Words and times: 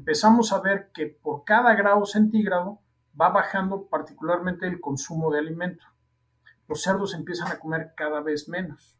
empezamos 0.00 0.50
a 0.54 0.60
ver 0.60 0.90
que 0.94 1.06
por 1.08 1.44
cada 1.44 1.74
grado 1.74 2.06
centígrado 2.06 2.80
va 3.20 3.28
bajando 3.28 3.86
particularmente 3.86 4.66
el 4.66 4.80
consumo 4.80 5.30
de 5.30 5.40
alimento. 5.40 5.84
Los 6.66 6.82
cerdos 6.82 7.12
empiezan 7.12 7.52
a 7.52 7.58
comer 7.58 7.92
cada 7.94 8.22
vez 8.22 8.48
menos. 8.48 8.96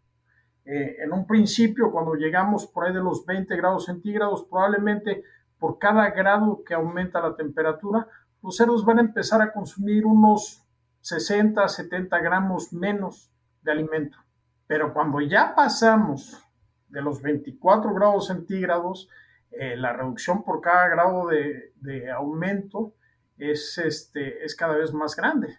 Eh, 0.66 0.96
en 1.02 1.12
un 1.14 1.26
principio, 1.26 1.90
cuando 1.90 2.16
llegamos 2.16 2.66
por 2.66 2.84
ahí 2.84 2.92
de 2.92 3.00
los 3.00 3.24
20 3.24 3.56
grados 3.56 3.86
centígrados, 3.86 4.44
probablemente 4.44 5.24
por 5.58 5.78
cada 5.78 6.10
grado 6.10 6.62
que 6.66 6.74
aumenta 6.74 7.22
la 7.22 7.34
temperatura, 7.34 8.06
los 8.42 8.56
cerdos 8.56 8.84
van 8.84 8.98
a 8.98 9.02
empezar 9.02 9.40
a 9.40 9.54
consumir 9.54 10.04
unos 10.04 10.66
60, 11.00 11.66
70 11.66 12.18
gramos 12.18 12.74
menos 12.74 13.32
de 13.62 13.72
alimento. 13.72 14.18
Pero 14.66 14.92
cuando 14.92 15.22
ya 15.22 15.54
pasamos 15.54 16.46
de 16.88 17.00
los 17.00 17.22
24 17.22 17.94
grados 17.94 18.26
centígrados, 18.26 19.08
eh, 19.52 19.76
la 19.76 19.92
reducción 19.92 20.44
por 20.44 20.60
cada 20.60 20.88
grado 20.88 21.28
de, 21.28 21.72
de 21.76 22.10
aumento 22.10 22.94
es, 23.36 23.78
este, 23.78 24.44
es 24.44 24.54
cada 24.54 24.76
vez 24.76 24.92
más 24.92 25.16
grande. 25.16 25.58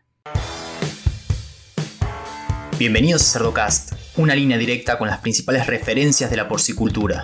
Bienvenidos 2.77 3.21
a 3.21 3.39
Cerdocast, 3.39 3.93
una 4.17 4.33
línea 4.33 4.57
directa 4.57 4.97
con 4.97 5.07
las 5.07 5.19
principales 5.19 5.67
referencias 5.67 6.29
de 6.29 6.37
la 6.37 6.47
porcicultura. 6.47 7.23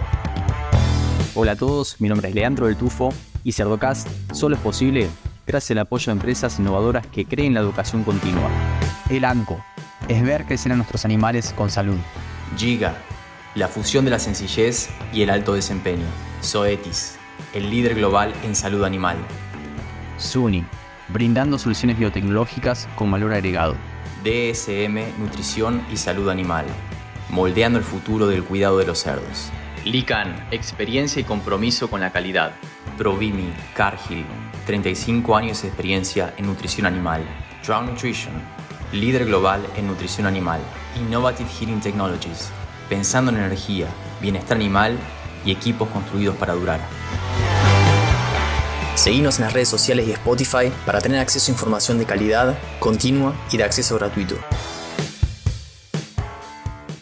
Hola 1.36 1.54
a 1.54 1.56
todos, 1.56 2.00
mi 2.02 2.10
nombre 2.10 2.30
es 2.30 2.36
Leandro 2.36 2.68
del 2.68 2.76
Tufo 2.76 3.14
y 3.44 3.54
Cerdocast 3.54 4.08
solo 4.34 4.56
es 4.56 4.62
posible 4.62 5.08
gracias 5.46 5.72
al 5.72 5.80
apoyo 5.80 6.08
de 6.08 6.12
empresas 6.14 6.60
innovadoras 6.60 7.08
que 7.08 7.26
creen 7.26 7.54
la 7.54 7.62
educación 7.62 8.04
continua. 8.04 8.50
El 9.10 9.24
ANCO 9.24 9.64
es 10.08 10.22
ver 10.22 10.46
crecer 10.46 10.74
a 10.74 10.76
nuestros 10.76 11.06
animales 11.06 11.54
con 11.54 11.70
salud. 11.70 11.98
Giga, 12.58 12.96
la 13.56 13.68
fusión 13.68 14.06
de 14.06 14.12
la 14.12 14.20
sencillez 14.20 14.90
y 15.14 15.22
el 15.22 15.30
alto 15.30 15.54
desempeño. 15.54 16.06
Zoetis, 16.44 17.18
el 17.54 17.70
líder 17.70 17.96
global 17.96 18.34
en 18.44 18.56
salud 18.56 18.84
animal. 18.84 19.18
SUNY, 20.18 20.66
brindando 21.10 21.58
soluciones 21.58 21.98
biotecnológicas 21.98 22.88
con 22.96 23.12
valor 23.12 23.34
agregado. 23.34 23.76
DSM, 24.24 25.20
Nutrición 25.20 25.86
y 25.92 25.98
Salud 25.98 26.30
Animal, 26.30 26.66
moldeando 27.30 27.80
el 27.80 27.86
futuro 27.86 28.28
del 28.28 28.44
cuidado 28.44 28.78
de 28.78 28.86
los 28.86 29.00
cerdos. 29.00 29.52
Lican, 29.86 30.48
experiencia 30.52 31.22
y 31.22 31.24
compromiso 31.24 31.90
con 31.90 32.02
la 32.02 32.12
calidad. 32.12 32.54
Provimi, 32.98 33.54
Cargill, 33.76 34.26
35 34.66 35.36
años 35.36 35.62
de 35.62 35.70
experiencia 35.70 36.34
en 36.38 36.48
nutrición 36.48 36.88
animal. 36.88 37.24
Drown 37.66 37.86
Nutrition, 37.86 38.34
líder 38.92 39.26
global 39.26 39.66
en 39.76 39.88
nutrición 39.88 40.28
animal. 40.28 40.60
Innovative 41.00 41.50
Heating 41.50 41.80
Technologies, 41.80 42.50
pensando 42.90 43.32
en 43.32 43.38
energía, 43.38 43.88
bienestar 44.20 44.58
animal 44.58 44.98
y 45.48 45.52
equipos 45.52 45.88
construidos 45.90 46.36
para 46.36 46.54
durar. 46.54 46.80
Seguimos 48.96 49.40
en 49.40 49.46
las 49.46 49.54
redes 49.54 49.70
sociales 49.70 50.08
y 50.08 50.12
Spotify 50.12 50.72
para 50.86 51.00
tener 51.00 51.20
acceso 51.20 51.52
a 51.52 51.54
información 51.54 51.98
de 51.98 52.06
calidad, 52.06 52.58
continua 52.80 53.34
y 53.52 53.58
de 53.58 53.64
acceso 53.64 53.96
gratuito. 53.98 54.36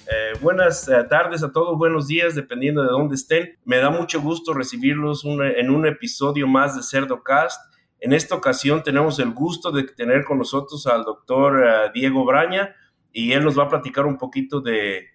Eh, 0.07 0.37
buenas 0.41 0.87
eh, 0.87 1.03
tardes 1.09 1.41
a 1.41 1.51
todos, 1.51 1.77
buenos 1.77 2.07
días, 2.07 2.35
dependiendo 2.35 2.83
de 2.83 2.89
dónde 2.89 3.15
estén. 3.15 3.57
Me 3.65 3.77
da 3.77 3.89
mucho 3.89 4.21
gusto 4.21 4.53
recibirlos 4.53 5.25
en 5.25 5.69
un 5.69 5.87
episodio 5.87 6.47
más 6.47 6.75
de 6.75 6.83
CerdoCast. 6.83 7.73
En 7.99 8.13
esta 8.13 8.35
ocasión 8.35 8.83
tenemos 8.83 9.17
el 9.19 9.31
gusto 9.31 9.71
de 9.71 9.83
tener 9.83 10.25
con 10.25 10.37
nosotros 10.37 10.85
al 10.85 11.03
doctor 11.03 11.65
eh, 11.65 11.91
Diego 11.93 12.25
Braña 12.25 12.75
y 13.11 13.31
él 13.31 13.43
nos 13.43 13.57
va 13.57 13.63
a 13.63 13.69
platicar 13.69 14.05
un 14.05 14.17
poquito 14.17 14.61
de 14.61 15.07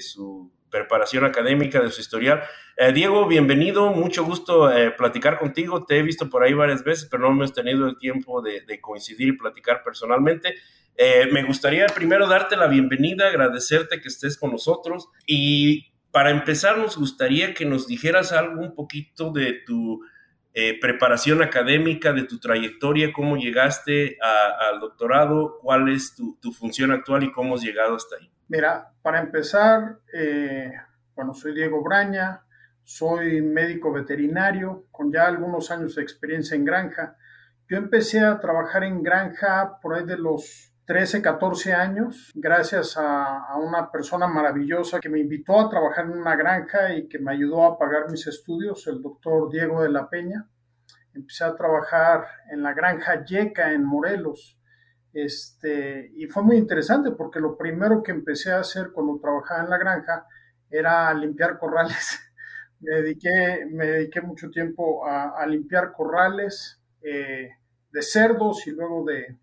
su 0.00 0.50
preparación 0.70 1.24
académica, 1.24 1.80
de 1.80 1.90
su 1.90 2.00
historial. 2.00 2.42
Eh, 2.76 2.92
Diego, 2.92 3.26
bienvenido, 3.26 3.90
mucho 3.90 4.24
gusto 4.24 4.70
eh, 4.70 4.90
platicar 4.90 5.38
contigo. 5.38 5.84
Te 5.84 5.98
he 5.98 6.02
visto 6.02 6.28
por 6.28 6.42
ahí 6.42 6.54
varias 6.54 6.84
veces, 6.84 7.08
pero 7.10 7.22
no 7.22 7.30
hemos 7.30 7.52
tenido 7.52 7.86
el 7.86 7.98
tiempo 7.98 8.42
de, 8.42 8.80
coincidir 8.80 9.28
y 9.28 9.32
platicar 9.32 9.82
personalmente. 9.82 10.54
Eh, 10.96 11.28
me 11.32 11.44
gustaría 11.44 11.86
primero 11.86 12.26
darte 12.26 12.56
la 12.56 12.66
bienvenida, 12.66 13.28
agradecerte 13.28 14.00
que 14.00 14.08
estés 14.08 14.36
con 14.36 14.50
nosotros 14.50 15.08
y 15.26 15.92
para 16.10 16.30
empezar 16.30 16.78
nos 16.78 16.96
gustaría 16.96 17.54
que 17.54 17.64
nos 17.64 17.86
dijeras 17.86 18.32
algo 18.32 18.60
un 18.60 18.74
poquito 18.74 19.30
de 19.30 19.60
tu 19.66 20.00
preparación 20.80 21.40
académica, 21.40 22.12
de 22.12 22.24
tu 22.24 22.40
trayectoria, 22.40 23.12
cómo 23.12 23.36
llegaste 23.36 24.18
al 24.20 24.80
doctorado, 24.80 25.60
cuál 25.62 25.88
es 25.88 26.16
tu, 26.16 26.36
tu 26.42 26.50
función 26.50 26.90
actual 26.90 27.22
y 27.22 27.30
cómo 27.30 27.54
has 27.54 27.62
llegado 27.62 27.94
hasta 27.94 28.16
ahí. 28.16 28.28
Mira, 28.48 28.94
para 29.02 29.20
empezar, 29.20 29.98
eh, 30.10 30.72
bueno, 31.14 31.34
soy 31.34 31.54
Diego 31.54 31.82
Braña, 31.82 32.46
soy 32.82 33.42
médico 33.42 33.92
veterinario 33.92 34.86
con 34.90 35.12
ya 35.12 35.26
algunos 35.26 35.70
años 35.70 35.94
de 35.94 36.02
experiencia 36.02 36.56
en 36.56 36.64
granja. 36.64 37.14
Yo 37.68 37.76
empecé 37.76 38.20
a 38.20 38.40
trabajar 38.40 38.84
en 38.84 39.02
granja 39.02 39.78
por 39.82 39.94
ahí 39.94 40.06
de 40.06 40.16
los 40.16 40.72
13, 40.86 41.20
14 41.20 41.74
años, 41.74 42.32
gracias 42.34 42.96
a, 42.96 43.44
a, 43.44 43.58
una 43.58 43.90
persona 43.90 44.26
maravillosa 44.26 44.98
que 44.98 45.10
me 45.10 45.20
invitó 45.20 45.60
a 45.60 45.68
trabajar 45.68 46.06
en 46.06 46.12
una 46.12 46.34
granja 46.34 46.94
y 46.94 47.06
que 47.06 47.18
me 47.18 47.32
ayudó 47.32 47.64
a 47.64 47.78
pagar 47.78 48.10
mis 48.10 48.26
estudios, 48.26 48.86
el 48.86 49.02
doctor 49.02 49.50
Diego 49.50 49.82
de 49.82 49.90
la 49.90 50.08
Peña. 50.08 50.48
Empecé 51.12 51.44
a 51.44 51.54
trabajar 51.54 52.26
en 52.50 52.62
la 52.62 52.72
granja 52.72 53.22
Yeca 53.26 53.72
en 53.72 53.84
Morelos 53.84 54.57
este, 55.20 56.12
y 56.16 56.26
fue 56.26 56.42
muy 56.42 56.56
interesante 56.56 57.10
porque 57.12 57.40
lo 57.40 57.56
primero 57.56 58.02
que 58.02 58.12
empecé 58.12 58.52
a 58.52 58.60
hacer 58.60 58.90
cuando 58.92 59.18
trabajaba 59.20 59.64
en 59.64 59.70
la 59.70 59.78
granja 59.78 60.26
era 60.70 61.12
limpiar 61.14 61.58
corrales. 61.58 62.18
me, 62.80 62.96
dediqué, 62.96 63.66
me 63.70 63.86
dediqué 63.86 64.20
mucho 64.20 64.50
tiempo 64.50 65.06
a, 65.06 65.46
limpiar 65.46 65.92
corrales 65.92 66.80
eh, 67.02 67.50
de 67.90 68.02
cerdos 68.02 68.66
y 68.66 68.72
luego 68.72 69.04
de, 69.04 69.38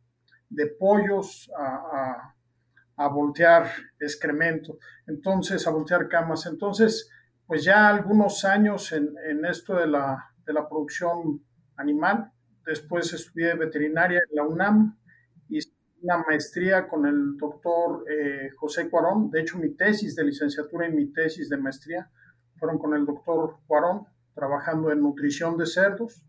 pollos, 0.79 1.51
a, 1.57 2.33
a, 2.95 3.07
voltear 3.09 3.69
excremento, 3.99 4.77
entonces 5.07 5.65
a 5.67 5.71
voltear 5.71 6.07
camas. 6.07 6.45
Entonces, 6.45 7.09
pues 7.45 7.63
ya 7.63 7.89
algunos 7.89 8.45
años 8.45 8.91
en, 8.91 9.13
en 9.27 9.45
esto 9.45 9.75
de 9.75 9.87
la, 9.87 10.31
de 10.45 10.53
la 10.53 10.67
producción 10.67 11.43
animal. 11.77 12.31
Después 12.65 13.11
estudié 13.13 13.53
veterinaria 13.55 14.19
en 14.29 14.35
la 14.35 14.43
UNAM, 14.43 14.97
una 16.05 16.23
maestría 16.23 16.87
con 16.87 17.07
el 17.07 17.35
doctor 17.35 18.05
eh, 18.09 18.51
José 18.55 18.89
Cuarón. 18.89 19.31
De 19.31 19.41
hecho, 19.41 19.57
mi 19.57 19.75
tesis 19.75 20.15
de 20.15 20.23
licenciatura 20.23 20.87
y 20.87 20.93
mi 20.93 21.11
tesis 21.11 21.49
de 21.49 21.57
maestría 21.57 22.09
fueron 22.57 22.77
con 22.77 22.93
el 22.93 23.05
doctor 23.05 23.57
Cuarón, 23.65 24.05
trabajando 24.35 24.91
en 24.91 25.01
nutrición 25.01 25.57
de 25.57 25.65
cerdos. 25.65 26.23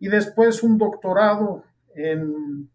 Y 0.00 0.08
después 0.08 0.64
un 0.64 0.78
doctorado 0.78 1.64
en, 1.94 2.68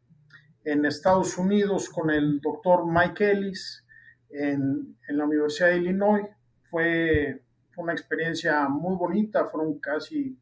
en 0.63 0.85
Estados 0.85 1.38
Unidos 1.38 1.89
con 1.89 2.09
el 2.09 2.39
doctor 2.39 2.85
Mike 2.89 3.31
Ellis 3.31 3.85
en, 4.29 4.97
en 5.07 5.17
la 5.17 5.25
Universidad 5.25 5.67
de 5.69 5.78
Illinois. 5.78 6.25
Fue 6.69 7.44
una 7.75 7.91
experiencia 7.91 8.67
muy 8.69 8.95
bonita, 8.95 9.45
fueron 9.45 9.79
casi 9.79 10.39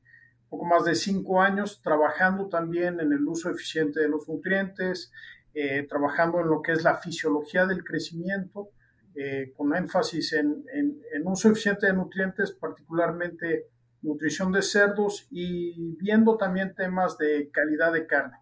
poco 0.49 0.65
más 0.65 0.85
de 0.85 0.95
cinco 0.95 1.41
años 1.41 1.81
trabajando 1.81 2.47
también 2.47 2.99
en 2.99 3.11
el 3.11 3.27
uso 3.27 3.49
eficiente 3.49 3.99
de 3.99 4.09
los 4.09 4.27
nutrientes, 4.29 5.11
eh, 5.59 5.87
trabajando 5.89 6.39
en 6.39 6.49
lo 6.49 6.61
que 6.61 6.73
es 6.73 6.83
la 6.83 6.97
fisiología 6.97 7.65
del 7.65 7.83
crecimiento, 7.83 8.69
eh, 9.15 9.53
con 9.57 9.75
énfasis 9.75 10.33
en, 10.33 10.63
en, 10.71 11.27
uso 11.27 11.49
eficiente 11.49 11.87
de 11.87 11.93
nutrientes, 11.93 12.51
particularmente 12.51 13.65
nutrición 14.03 14.51
de 14.51 14.61
cerdos 14.61 15.25
y 15.31 15.95
viendo 15.95 16.37
también 16.37 16.75
temas 16.75 17.17
de 17.17 17.49
calidad 17.49 17.91
de 17.91 18.05
carne. 18.05 18.37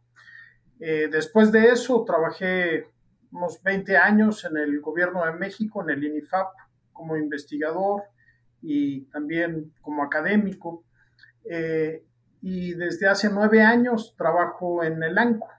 Eh, 0.82 1.08
después 1.10 1.54
de 1.54 1.70
eso, 1.70 2.04
trabajé 2.04 2.90
unos 3.32 3.64
20 3.64 3.96
años 3.96 4.44
en 4.44 4.58
el 4.58 4.82
gobierno 4.82 5.26
de 5.26 5.40
México, 5.40 5.82
en 5.84 5.92
el 5.92 6.04
INIFAP, 6.04 6.50
como 6.92 7.16
investigador 7.16 8.04
y 8.62 9.06
también 9.06 9.72
como 9.80 10.04
académico. 10.04 10.84
y 12.42 12.74
desde 12.74 13.08
hace 13.08 13.30
nueve 13.30 13.62
años 13.62 14.16
trabajo 14.18 14.84
en 14.84 15.02
el 15.02 15.18
ANCO, 15.18 15.55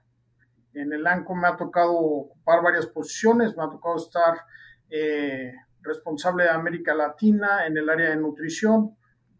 en 0.77 0.93
el 0.93 1.07
ANCO 1.07 1.35
me 1.35 1.47
ha 1.47 1.55
tocado 1.55 1.93
ocupar 1.93 2.61
varias 2.61 2.85
posiciones, 2.87 3.57
me 3.57 3.63
ha 3.63 3.69
tocado 3.69 3.97
estar 3.97 4.37
eh, 4.89 5.53
responsable 5.81 6.43
de 6.43 6.51
América 6.51 6.93
Latina 6.93 7.65
en 7.65 7.77
el 7.77 7.89
área 7.89 8.11
de 8.11 8.17
nutrición, 8.17 8.95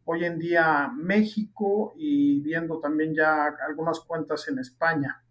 hoy 0.05 0.25
en 0.25 0.39
día 0.39 0.91
México 0.95 1.93
y 1.95 2.41
viendo 2.41 2.79
también 2.79 3.13
ya 3.13 3.45
algunas 3.67 3.99
cuentas 3.99 4.47
en 4.47 4.59
España. 4.59 5.21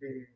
Eh, 0.00 0.28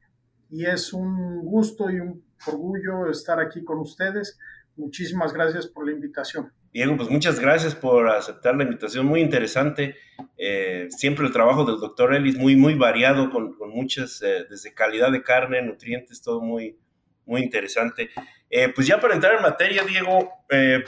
y 0.50 0.66
es 0.66 0.92
un 0.92 1.44
gusto 1.44 1.90
y 1.90 2.00
un 2.00 2.24
orgullo 2.46 3.08
estar 3.10 3.40
aquí 3.40 3.64
con 3.64 3.78
ustedes. 3.78 4.38
Muchísimas 4.76 5.32
gracias 5.32 5.66
por 5.66 5.86
la 5.86 5.92
invitación. 5.92 6.52
Diego, 6.72 6.96
pues 6.96 7.08
muchas 7.08 7.40
gracias 7.40 7.74
por 7.74 8.08
aceptar 8.08 8.54
la 8.54 8.64
invitación, 8.64 9.06
muy 9.06 9.20
interesante. 9.20 9.96
Eh, 10.36 10.88
siempre 10.90 11.26
el 11.26 11.32
trabajo 11.32 11.64
del 11.64 11.80
doctor 11.80 12.14
Ellis 12.14 12.36
muy, 12.36 12.56
muy 12.56 12.74
variado, 12.74 13.30
con, 13.30 13.54
con 13.54 13.70
muchas, 13.70 14.20
eh, 14.22 14.44
desde 14.48 14.74
calidad 14.74 15.10
de 15.10 15.22
carne, 15.22 15.62
nutrientes, 15.62 16.20
todo 16.20 16.40
muy, 16.40 16.78
muy 17.24 17.42
interesante. 17.42 18.10
Eh, 18.50 18.70
pues 18.74 18.86
ya 18.86 19.00
para 19.00 19.14
entrar 19.14 19.34
en 19.36 19.42
materia, 19.42 19.82
Diego, 19.84 20.30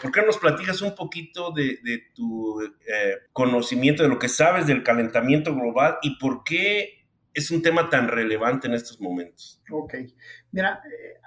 ¿por 0.02 0.12
qué 0.12 0.22
nos 0.22 0.38
platicas 0.38 0.82
un 0.82 0.94
poquito 0.94 1.50
de, 1.52 1.78
tu 2.14 2.60
eh, 2.62 3.16
conocimiento, 3.32 4.02
de 4.02 4.08
lo 4.10 4.18
que 4.18 4.28
sabes 4.28 4.66
del 4.66 4.82
calentamiento 4.82 5.54
global 5.54 5.98
y 6.02 6.18
por 6.18 6.44
qué 6.44 7.06
es 7.32 7.50
un 7.50 7.62
tema 7.62 7.88
tan 7.88 8.08
relevante 8.08 8.66
en 8.66 8.74
estos 8.74 9.00
momentos? 9.00 9.62
Ok, 9.70 9.94
mira, 10.52 10.82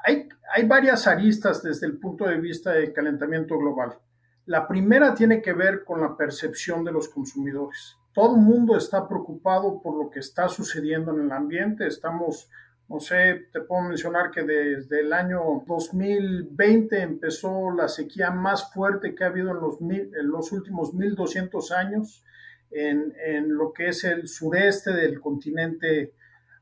hay, 0.06 0.28
hay 0.56 0.66
varias 0.66 1.08
aristas 1.08 1.64
desde 1.64 1.88
el 1.88 1.98
punto 1.98 2.28
de 2.28 2.40
vista 2.40 2.72
del 2.74 2.94
calentamiento 2.94 3.58
global. 3.58 3.98
La 4.46 4.68
primera 4.68 5.14
tiene 5.14 5.42
que 5.42 5.54
ver 5.54 5.84
con 5.84 6.02
la 6.02 6.16
percepción 6.18 6.84
de 6.84 6.92
los 6.92 7.10
consumidores. 7.10 7.98
Todo 8.14 8.36
el 8.36 8.42
mundo 8.42 8.78
está 8.78 9.08
preocupado 9.08 9.82
por 9.82 9.98
lo 9.98 10.10
que 10.10 10.20
está 10.20 10.48
sucediendo 10.50 11.14
en 11.14 11.22
el 11.22 11.32
ambiente. 11.32 11.88
Estamos 11.88 12.50
no 12.90 13.00
sé, 13.00 13.48
te 13.52 13.62
puedo 13.62 13.82
mencionar 13.82 14.30
que 14.30 14.44
desde 14.44 15.00
el 15.00 15.14
año 15.14 15.64
2020 15.66 17.02
empezó 17.02 17.72
la 17.72 17.88
sequía 17.88 18.30
más 18.30 18.72
fuerte 18.72 19.16
que 19.16 19.24
ha 19.24 19.28
habido 19.28 19.52
en 19.52 19.62
los, 19.62 19.80
en 19.82 20.28
los 20.28 20.52
últimos 20.52 20.94
1200 20.94 21.72
años 21.72 22.24
en, 22.70 23.56
lo 23.56 23.72
que 23.72 23.88
es 23.90 24.04
el 24.04 24.28
sureste 24.28 24.92
del 24.92 25.22
continente 25.22 26.14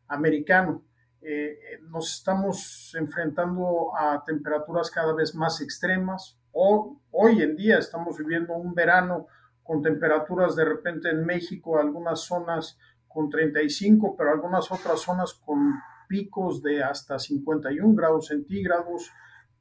americano. 0.08 0.84
Eh, 1.22 1.58
nos 1.90 2.18
estamos 2.18 2.96
enfrentando 2.98 3.92
a 3.98 4.24
temperaturas 4.26 4.92
cada 4.92 5.14
vez 5.14 5.34
más 5.36 5.62
extremas. 5.62 6.38
O, 6.52 7.00
hoy 7.12 7.42
en 7.42 7.56
día 7.56 7.78
estamos 7.78 8.18
viviendo 8.18 8.54
un 8.54 8.74
verano 8.74 9.28
con 9.64 9.82
temperaturas 9.82 10.56
de 10.56 10.66
repente 10.66 11.10
en 11.10 11.26
México, 11.26 11.78
algunas 11.80 12.22
zonas 12.22 12.78
con 13.08 13.30
35, 13.30 14.16
pero 14.18 14.32
algunas 14.32 14.72
otras 14.72 15.00
zonas 15.00 15.34
con 15.34 15.74
picos 16.08 16.62
de 16.62 16.84
hasta 16.84 17.20
51 17.20 17.96
grados 17.96 18.28
centígrados, 18.28 19.12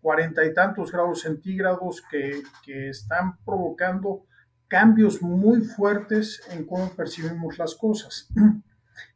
cuarenta 0.01 0.45
y 0.45 0.55
tantos 0.55 0.91
grados 0.91 1.21
centígrados 1.21 2.03
que, 2.11 2.43
que 2.65 2.89
están 2.89 3.39
provocando 3.45 4.25
cambios 4.71 5.21
muy 5.21 5.63
fuertes 5.63 6.43
en 6.51 6.65
cómo 6.65 6.91
percibimos 6.91 7.59
las 7.59 7.75
cosas. 7.75 8.29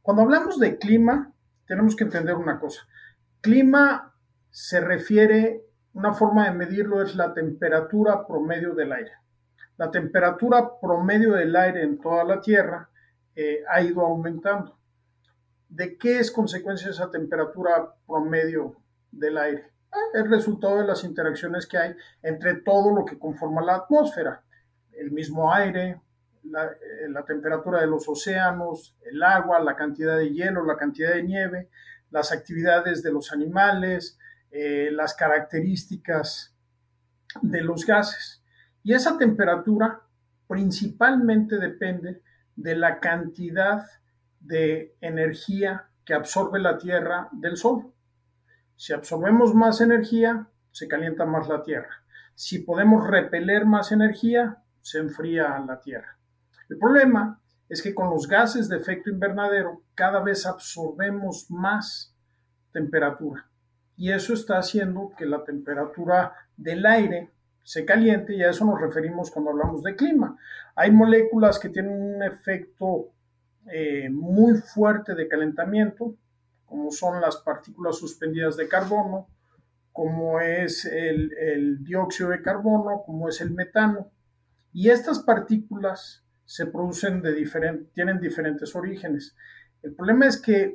Cuando 0.02 0.22
hablamos 0.22 0.58
de 0.58 0.78
clima, 0.78 1.32
tenemos 1.66 1.96
que 1.96 2.04
entender 2.04 2.34
una 2.34 2.58
cosa. 2.58 2.82
Clima 3.40 4.14
se 4.50 4.80
refiere, 4.80 5.64
una 5.94 6.12
forma 6.12 6.44
de 6.44 6.56
medirlo 6.56 7.02
es 7.02 7.14
la 7.14 7.32
temperatura 7.32 8.26
promedio 8.26 8.74
del 8.74 8.92
aire. 8.92 9.12
La 9.76 9.90
temperatura 9.90 10.78
promedio 10.80 11.32
del 11.32 11.54
aire 11.56 11.82
en 11.82 11.98
toda 11.98 12.24
la 12.24 12.40
Tierra 12.40 12.88
eh, 13.34 13.62
ha 13.68 13.80
ido 13.80 14.02
aumentando. 14.02 14.78
¿De 15.68 15.96
qué 15.96 16.18
es 16.18 16.30
consecuencia 16.30 16.90
esa 16.90 17.10
temperatura 17.10 17.94
promedio 18.06 18.76
del 19.10 19.38
aire? 19.38 19.72
Es 20.12 20.20
el 20.22 20.30
resultado 20.30 20.78
de 20.78 20.86
las 20.86 21.04
interacciones 21.04 21.66
que 21.66 21.78
hay 21.78 21.96
entre 22.22 22.54
todo 22.56 22.94
lo 22.94 23.04
que 23.04 23.18
conforma 23.18 23.62
la 23.62 23.76
atmósfera. 23.76 24.42
El 24.92 25.10
mismo 25.10 25.52
aire, 25.52 26.00
eh, 26.44 27.08
la, 27.08 27.24
temperatura 27.24 27.80
de 27.80 27.86
los 27.86 28.08
océanos, 28.08 28.96
el 29.04 29.22
agua, 29.22 29.60
la 29.60 29.74
cantidad 29.76 30.16
de 30.16 30.30
hielo, 30.30 30.64
la 30.64 30.76
cantidad 30.76 31.14
de 31.14 31.22
nieve, 31.22 31.70
las 32.10 32.32
actividades 32.32 33.02
de 33.02 33.12
los 33.12 33.32
animales, 33.32 34.18
eh, 34.56 34.88
las 34.92 35.14
características 35.14 36.54
de 37.42 37.60
los 37.60 37.84
gases. 37.84 38.40
Y 38.84 38.92
esa 38.94 39.18
temperatura 39.18 40.02
principalmente 40.46 41.56
depende 41.56 42.22
de 42.54 42.76
la 42.76 43.00
cantidad 43.00 43.84
de 44.38 44.96
energía 45.00 45.88
que 46.04 46.14
absorbe 46.14 46.60
la 46.60 46.78
Tierra 46.78 47.28
del 47.32 47.56
Sol. 47.56 47.92
Si 48.76 48.92
absorbemos 48.92 49.56
más 49.56 49.80
energía, 49.80 50.46
se 50.70 50.86
calienta 50.86 51.24
más 51.24 51.48
la 51.48 51.64
Tierra. 51.64 52.04
Si 52.36 52.60
podemos 52.60 53.08
repeler 53.08 53.66
más 53.66 53.90
energía, 53.90 54.62
se 54.82 54.98
enfría 54.98 55.58
la 55.66 55.80
Tierra. 55.80 56.16
El 56.68 56.78
problema 56.78 57.40
es 57.68 57.82
que 57.82 57.92
con 57.92 58.08
los 58.08 58.28
gases 58.28 58.68
de 58.68 58.76
efecto 58.76 59.10
invernadero 59.10 59.82
cada 59.96 60.20
vez 60.20 60.46
absorbemos 60.46 61.50
más 61.50 62.14
temperatura 62.70 63.48
y 63.96 64.10
eso 64.12 64.34
está 64.34 64.58
haciendo 64.58 65.12
que 65.16 65.26
la 65.26 65.44
temperatura 65.44 66.32
del 66.56 66.84
aire 66.86 67.30
se 67.62 67.84
caliente 67.84 68.34
y 68.34 68.42
a 68.42 68.50
eso 68.50 68.64
nos 68.64 68.80
referimos 68.80 69.30
cuando 69.30 69.50
hablamos 69.50 69.82
de 69.82 69.96
clima. 69.96 70.36
Hay 70.74 70.90
moléculas 70.90 71.58
que 71.58 71.70
tienen 71.70 71.92
un 71.92 72.22
efecto 72.22 73.10
eh, 73.70 74.10
muy 74.10 74.58
fuerte 74.58 75.14
de 75.14 75.28
calentamiento, 75.28 76.14
como 76.66 76.90
son 76.90 77.20
las 77.20 77.38
partículas 77.38 77.96
suspendidas 77.96 78.56
de 78.56 78.68
carbono, 78.68 79.28
como 79.92 80.40
es 80.40 80.84
el, 80.84 81.84
dióxido 81.84 82.30
de 82.30 82.42
carbono, 82.42 83.02
como 83.06 83.28
es 83.28 83.40
el 83.40 83.52
metano. 83.52 84.10
Y 84.72 84.90
estas 84.90 85.20
partículas 85.20 86.24
se 86.44 86.66
producen 86.66 87.22
de 87.22 87.32
diferentes, 87.32 87.92
tienen 87.92 88.20
diferentes 88.20 88.74
orígenes. 88.74 89.36
El 89.82 89.94
problema 89.94 90.26
es 90.26 90.40
que 90.40 90.74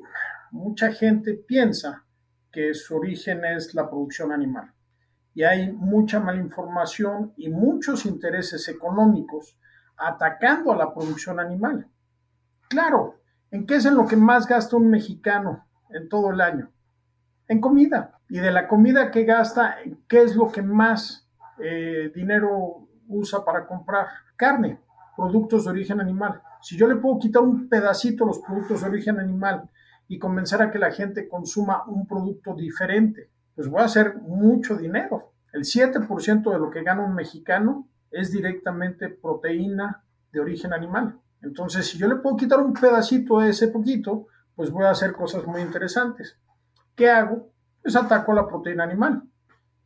mucha 0.51 0.92
gente 0.92 1.33
piensa 1.33 2.06
que 2.51 2.74
su 2.74 2.96
origen 2.96 3.46
es 3.46 3.74
la 3.75 3.90
producción 3.90 4.31
animal. 4.31 4.74
Y 5.34 5.44
hay 5.44 5.72
mucha 5.72 6.19
malinformación 6.19 7.34
y 7.38 7.50
muchos 7.50 8.06
intereses 8.06 8.68
económicos 8.68 9.57
atacando 9.98 10.72
a 10.72 10.78
la 10.78 10.94
producción 10.94 11.40
animal. 11.40 11.88
Claro, 12.68 13.19
¿en 13.51 13.66
qué 13.66 13.75
es 13.75 13.86
en 13.86 13.96
lo 13.96 14.07
que 14.07 14.16
más 14.16 14.48
gasta 14.48 14.75
un 14.75 14.90
mexicano 14.90 15.68
en 15.90 16.10
todo 16.10 16.31
el 16.31 16.42
año? 16.42 16.72
En 17.48 17.60
comida. 17.60 18.19
Y 18.30 18.40
de 18.40 18.51
la 18.51 18.68
comida 18.68 19.12
que 19.12 19.24
gasta, 19.24 19.78
¿qué 20.07 20.22
es 20.22 20.36
lo 20.36 20.51
que 20.51 20.62
más 20.62 21.28
eh, 21.60 22.12
dinero 22.13 22.88
usa 23.07 23.44
para 23.44 23.66
comprar? 23.66 24.07
Carne, 24.36 24.80
productos 25.16 25.66
de 25.66 25.72
origen 25.72 26.00
animal. 26.00 26.42
Si 26.62 26.78
yo 26.78 26.88
le 26.88 26.96
puedo 26.96 27.18
quitar 27.19 27.42
un 27.42 27.68
pedacito 27.68 28.25
los 28.25 28.40
productos 28.40 28.81
de 28.81 28.90
origen 28.90 29.19
animal 29.19 29.69
y 30.09 30.17
convencer 30.17 30.61
a 30.61 30.71
que 30.71 30.79
la 30.79 30.91
gente 30.91 31.29
consuma 31.29 31.83
un 31.85 32.07
producto 32.07 32.56
diferente, 32.56 33.29
pues 33.56 33.69
voy 33.69 33.81
a 33.81 33.85
hacer 33.85 34.17
mucho 34.17 34.75
dinero. 34.75 35.33
El 35.53 35.61
7% 35.61 36.51
de 36.51 36.59
lo 36.59 36.71
que 36.71 36.81
gana 36.81 37.06
un 37.06 37.13
mexicano 37.13 37.88
es 38.09 38.31
directamente 38.31 39.09
proteína 39.09 40.03
de 40.31 40.39
origen 40.39 40.73
animal. 40.73 41.19
Entonces, 41.44 41.88
si 41.88 42.00
yo 42.00 42.07
le 42.07 42.15
puedo 42.15 42.35
quitar 42.35 42.59
un 42.59 42.73
pedacito 42.73 43.39
de 43.39 43.51
ese 43.51 43.67
poquito, 43.67 44.25
pues 44.56 44.71
voy 44.71 44.85
a 44.85 44.89
hacer 44.89 45.13
cosas 45.13 45.45
muy 45.45 45.61
interesantes. 45.61 46.38
¿Qué 46.95 47.07
hago? 47.07 47.51
Pues 47.83 47.95
ataco 47.95 48.33
la 48.33 48.47
proteína 48.47 48.85
animal. 48.85 49.21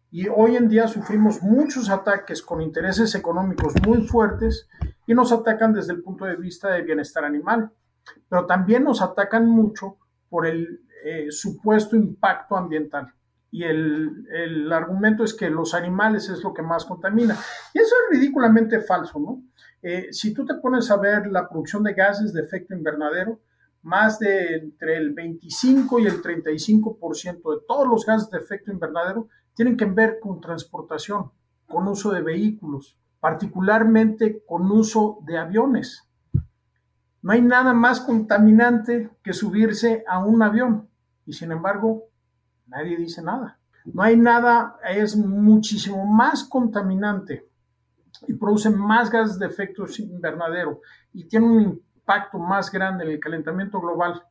Y 0.10 0.30
hoy 0.30 0.56
en 0.56 0.70
día 0.70 0.88
sufrimos 0.88 1.42
muchos 1.42 1.90
ataques 1.90 2.42
con 2.42 2.62
intereses 2.62 3.14
económicos 3.14 3.74
muy 3.86 4.08
fuertes 4.08 4.70
y 5.06 5.14
nos 5.14 5.34
atacan 5.34 5.74
desde 5.74 5.92
el 5.92 6.02
punto 6.02 6.24
de 6.24 6.38
vista 6.38 6.70
de 6.70 6.82
bienestar 6.82 7.26
animal. 7.26 7.72
Pero 8.30 8.46
también 8.46 8.86
nos 8.86 9.02
atacan 9.02 9.48
mucho 9.48 9.98
por 10.34 10.48
el 10.48 10.82
eh, 11.06 11.28
supuesto 11.30 11.96
impacto 11.96 12.58
ambiental. 12.58 13.14
Y 13.52 13.66
el, 13.66 14.26
el 14.34 14.74
argumento 14.74 15.24
es 15.24 15.32
que 15.32 15.48
los 15.48 15.76
animales 15.76 16.28
es 16.28 16.42
lo 16.42 16.52
que 16.56 16.64
más 16.64 16.86
contamina. 16.86 17.38
Y 17.72 17.78
eso 17.78 17.94
es 17.94 18.18
ridículamente 18.18 18.80
falso, 18.80 19.20
¿no? 19.20 19.44
Eh, 19.84 20.08
si 20.10 20.34
tú 20.34 20.44
te 20.44 20.56
pones 20.56 20.90
a 20.90 20.98
ver 20.98 21.28
la 21.28 21.48
producción 21.48 21.84
de 21.84 21.94
gases 21.94 22.34
de 22.34 22.42
efecto 22.42 22.74
invernadero, 22.74 23.42
más 23.84 24.18
de 24.18 24.56
entre 24.56 24.98
el 24.98 25.14
25 25.14 26.00
y 26.00 26.08
el 26.08 26.20
35% 26.24 27.36
de 27.36 27.66
todos 27.68 27.88
los 27.88 28.04
gases 28.04 28.32
de 28.32 28.40
efecto 28.40 28.72
invernadero 28.72 29.28
tienen 29.54 29.78
que 29.78 29.86
ver 29.86 30.18
con 30.20 30.42
transportación, 30.42 31.30
con 31.68 31.88
uso 31.88 32.12
de 32.12 32.24
vehículos, 32.24 32.98
particularmente 33.20 34.42
con 34.48 34.72
uso 34.72 35.20
de 35.28 35.38
aviones. 35.38 36.10
No 37.24 37.32
hay 37.32 37.42
nada 37.42 37.74
más 37.74 38.02
contaminante 38.02 39.10
que 39.24 39.32
subirse 39.32 40.04
a 40.08 40.20
un 40.20 40.44
avión 40.44 40.90
y 41.26 41.32
sin 41.32 41.54
embargo 41.54 42.04
nadie 42.68 42.98
dice 42.98 43.24
nada. 43.24 43.60
No 43.86 44.04
hay 44.04 44.18
nada, 44.18 44.76
es 44.90 45.16
muchísimo 45.16 46.06
más 46.06 46.44
contaminante 46.44 47.48
y 48.28 48.34
producen 48.34 48.78
más 48.78 49.10
gases 49.10 49.40
de 49.40 49.46
efecto 49.46 49.86
invernadero 50.00 50.82
y 51.14 51.24
tiene 51.26 51.46
un 51.46 51.62
impacto 51.62 52.40
más 52.40 52.70
grande 52.70 53.06
en 53.06 53.12
el 53.12 53.20
calentamiento 53.22 53.80
global 53.80 54.22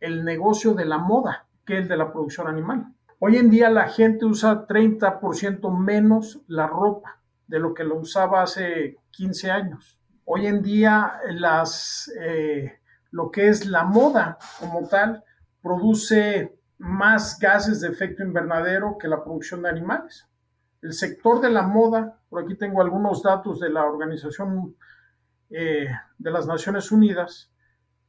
el 0.00 0.24
negocio 0.24 0.72
de 0.72 0.86
la 0.86 0.96
moda 0.96 1.46
que 1.66 1.76
el 1.76 1.88
de 1.88 1.96
la 1.98 2.10
producción 2.10 2.46
animal. 2.48 2.86
Hoy 3.18 3.36
en 3.36 3.50
día 3.50 3.68
la 3.68 3.88
gente 3.88 4.24
usa 4.24 4.66
30% 4.66 5.78
menos 5.78 6.40
la 6.46 6.66
ropa 6.66 7.20
de 7.46 7.58
lo 7.58 7.74
que 7.74 7.84
lo 7.84 7.96
usaba 7.96 8.42
hace 8.42 8.96
15 9.10 9.50
años. 9.50 9.98
Hoy 10.26 10.46
en 10.46 10.62
día 10.62 11.20
las, 11.34 12.10
eh, 12.18 12.80
lo 13.10 13.30
que 13.30 13.48
es 13.48 13.66
la 13.66 13.84
moda 13.84 14.38
como 14.58 14.88
tal 14.88 15.22
produce 15.62 16.58
más 16.78 17.38
gases 17.38 17.80
de 17.80 17.88
efecto 17.88 18.22
invernadero 18.22 18.96
que 18.98 19.08
la 19.08 19.22
producción 19.22 19.62
de 19.62 19.68
animales. 19.68 20.26
El 20.80 20.92
sector 20.92 21.40
de 21.40 21.50
la 21.50 21.62
moda, 21.62 22.18
por 22.28 22.42
aquí 22.42 22.54
tengo 22.56 22.80
algunos 22.80 23.22
datos 23.22 23.60
de 23.60 23.70
la 23.70 23.84
Organización 23.84 24.76
eh, 25.50 25.88
de 26.18 26.30
las 26.30 26.46
Naciones 26.46 26.90
Unidas, 26.90 27.50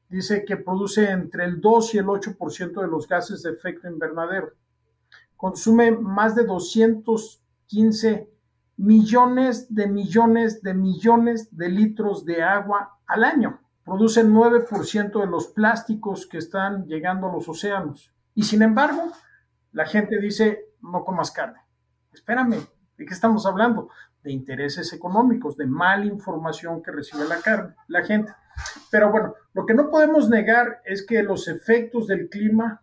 dice 0.10 0.46
que 0.46 0.58
produce 0.58 1.10
entre 1.10 1.46
el 1.46 1.60
2 1.60 1.96
y 1.96 1.98
el 1.98 2.06
8% 2.06 2.82
de 2.82 2.88
los 2.88 3.08
gases 3.08 3.44
de 3.44 3.52
efecto 3.52 3.90
invernadero. 3.90 4.54
consume 5.36 5.92
más 5.92 6.34
de 6.36 6.46
215 6.46 8.30
millones 8.78 9.74
de 9.74 9.88
millones 9.88 10.62
de 10.62 10.74
millones 10.74 11.56
de 11.56 11.70
litros 11.70 12.26
de 12.26 12.44
agua 12.44 13.00
al 13.08 13.24
año. 13.24 13.62
Produce 13.84 14.26
9% 14.26 15.20
de 15.20 15.28
los 15.28 15.48
plásticos 15.48 16.26
que 16.26 16.40
están 16.40 16.86
llegando 16.86 17.28
a 17.28 17.32
los 17.32 17.48
océanos. 17.48 18.14
Y 18.34 18.44
sin 18.44 18.62
embargo, 18.62 19.12
la 19.72 19.86
gente 19.86 20.20
dice, 20.20 20.66
no 20.82 21.04
comas 21.04 21.32
carne. 21.32 21.60
Espérame, 22.12 22.66
¿de 22.98 23.06
qué 23.06 23.14
estamos 23.14 23.46
hablando? 23.46 23.90
De 24.24 24.32
intereses 24.32 24.92
económicos, 24.94 25.56
de 25.56 25.68
mala 25.68 26.06
información 26.06 26.82
que 26.82 26.92
recibe 26.92 27.26
la 27.28 27.42
carne, 27.42 27.76
la 27.88 28.04
gente. 28.04 28.34
Pero 28.90 29.12
bueno, 29.12 29.36
lo 29.54 29.66
que 29.66 29.74
no 29.74 29.90
podemos 29.90 30.30
negar 30.30 30.82
es 30.86 31.06
que 31.06 31.22
los 31.22 31.48
efectos 31.48 32.08
del 32.08 32.30
clima 32.30 32.82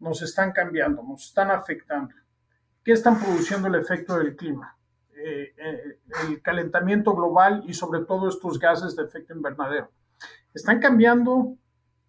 nos 0.00 0.20
están 0.20 0.52
cambiando, 0.52 1.02
nos 1.02 1.26
están 1.26 1.50
afectando. 1.50 2.14
¿Qué 2.84 2.92
están 2.92 3.18
produciendo 3.18 3.68
el 3.68 3.76
efecto 3.76 4.18
del 4.18 4.34
clima? 4.34 4.76
Eh, 5.24 5.54
eh, 5.56 5.98
el 6.28 6.42
calentamiento 6.42 7.14
global 7.14 7.62
y 7.66 7.74
sobre 7.74 8.00
todo 8.00 8.28
estos 8.28 8.58
gases 8.58 8.96
de 8.96 9.04
efecto 9.04 9.34
invernadero. 9.34 9.90
Están 10.52 10.80
cambiando 10.80 11.56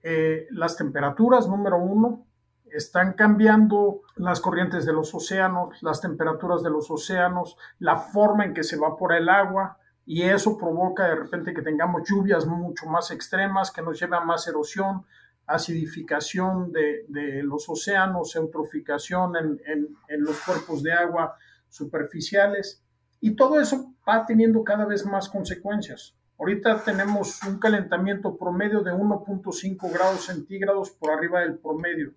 eh, 0.01 0.47
las 0.51 0.75
temperaturas, 0.75 1.47
número 1.47 1.77
uno, 1.77 2.25
están 2.71 3.13
cambiando 3.13 4.01
las 4.15 4.41
corrientes 4.41 4.85
de 4.85 4.93
los 4.93 5.13
océanos, 5.13 5.81
las 5.83 6.01
temperaturas 6.01 6.63
de 6.63 6.71
los 6.71 6.89
océanos, 6.89 7.55
la 7.79 7.97
forma 7.97 8.45
en 8.45 8.53
que 8.53 8.63
se 8.63 8.75
evapora 8.75 9.17
el 9.17 9.29
agua, 9.29 9.77
y 10.05 10.23
eso 10.23 10.57
provoca 10.57 11.07
de 11.07 11.15
repente 11.15 11.53
que 11.53 11.61
tengamos 11.61 12.09
lluvias 12.09 12.45
mucho 12.45 12.87
más 12.87 13.11
extremas, 13.11 13.71
que 13.71 13.81
nos 13.81 13.99
lleva 13.99 14.17
a 14.17 14.25
más 14.25 14.47
erosión, 14.47 15.05
acidificación 15.45 16.71
de, 16.71 17.41
los 17.43 17.69
océanos, 17.69 18.35
eutroficación 18.35 19.33
en, 19.37 19.97
los 20.19 20.39
cuerpos 20.41 20.83
de 20.83 20.93
agua 20.93 21.37
superficiales. 21.69 22.82
Y 23.25 23.37
todo 23.37 23.61
eso 23.61 23.95
va 24.05 24.25
teniendo 24.25 24.65
cada 24.65 24.83
vez 24.83 25.05
más 25.05 25.29
consecuencias. 25.29 26.13
Ahorita 26.37 26.83
tenemos 26.83 27.41
un 27.43 27.57
calentamiento 27.57 28.37
promedio 28.37 28.81
de 28.81 28.91
1.5 28.91 29.93
grados 29.93 30.25
centígrados 30.25 30.91
por 30.91 31.09
arriba 31.09 31.39
del 31.39 31.57
promedio 31.57 32.11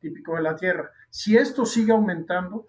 típico 0.00 0.34
de 0.34 0.40
la 0.40 0.56
Tierra. 0.56 0.90
Si 1.10 1.36
esto 1.36 1.66
sigue 1.66 1.92
aumentando, 1.92 2.66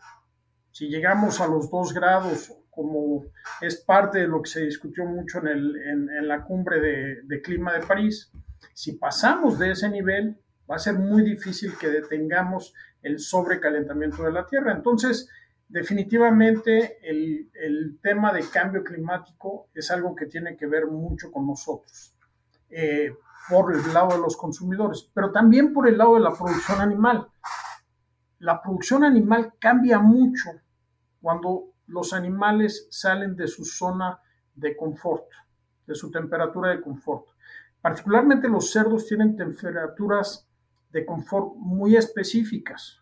si 0.70 0.90
llegamos 0.90 1.40
a 1.40 1.48
los 1.48 1.72
2 1.72 1.94
grados, 1.94 2.52
como 2.70 3.24
es 3.62 3.78
parte 3.78 4.20
de 4.20 4.28
lo 4.28 4.42
que 4.42 4.50
se 4.50 4.66
discutió 4.66 5.06
mucho 5.06 5.40
en, 5.48 6.28
la 6.28 6.44
cumbre 6.44 6.82
de, 6.82 7.22
de 7.24 7.42
clima 7.42 7.72
de 7.72 7.88
París, 7.88 8.34
si 8.74 8.98
pasamos 8.98 9.58
de 9.60 9.72
ese 9.72 9.88
nivel, 9.88 10.38
va 10.70 10.76
a 10.76 10.80
ser 10.80 10.96
muy 10.96 11.24
difícil 11.24 11.78
que 11.78 11.88
detengamos 11.88 12.74
el 13.02 13.20
sobrecalentamiento 13.20 14.24
de 14.24 14.34
la 14.34 14.46
Tierra. 14.46 14.74
Entonces, 14.74 15.30
definitivamente 15.68 16.98
el, 17.02 18.00
tema 18.02 18.32
de 18.32 18.48
cambio 18.50 18.84
climático 18.84 19.70
es 19.74 19.92
algo 19.92 20.16
que 20.16 20.28
tiene 20.28 20.56
que 20.56 20.66
ver 20.66 20.88
mucho 20.88 21.32
con 21.32 21.46
nosotros, 21.46 22.14
eh, 22.70 23.14
por 23.50 23.74
el 23.76 23.94
lado 23.94 24.10
de 24.10 24.20
los 24.20 24.38
consumidores, 24.38 25.10
pero 25.14 25.32
también 25.32 25.74
por 25.74 25.88
el 25.88 25.98
lado 25.98 26.16
de 26.16 26.22
la 26.22 26.34
producción 26.34 26.80
animal. 26.80 27.28
La 28.40 28.62
producción 28.62 29.04
animal 29.04 29.54
cambia 29.60 30.00
mucho 30.00 30.52
cuando 31.22 31.74
los 31.88 32.14
animales 32.14 32.88
salen 32.92 33.36
de 33.36 33.48
su 33.48 33.66
zona 33.66 34.20
de 34.54 34.76
confort, 34.76 35.26
de 35.86 35.96
su 35.96 36.12
temperatura 36.12 36.72
de 36.72 36.82
confort. 36.82 37.28
Particularmente 37.82 38.48
los 38.48 38.72
cerdos 38.72 39.08
tienen 39.08 39.36
temperaturas 39.36 40.48
de 40.92 41.06
confort 41.06 41.56
muy 41.56 41.96
específicas. 41.96 43.02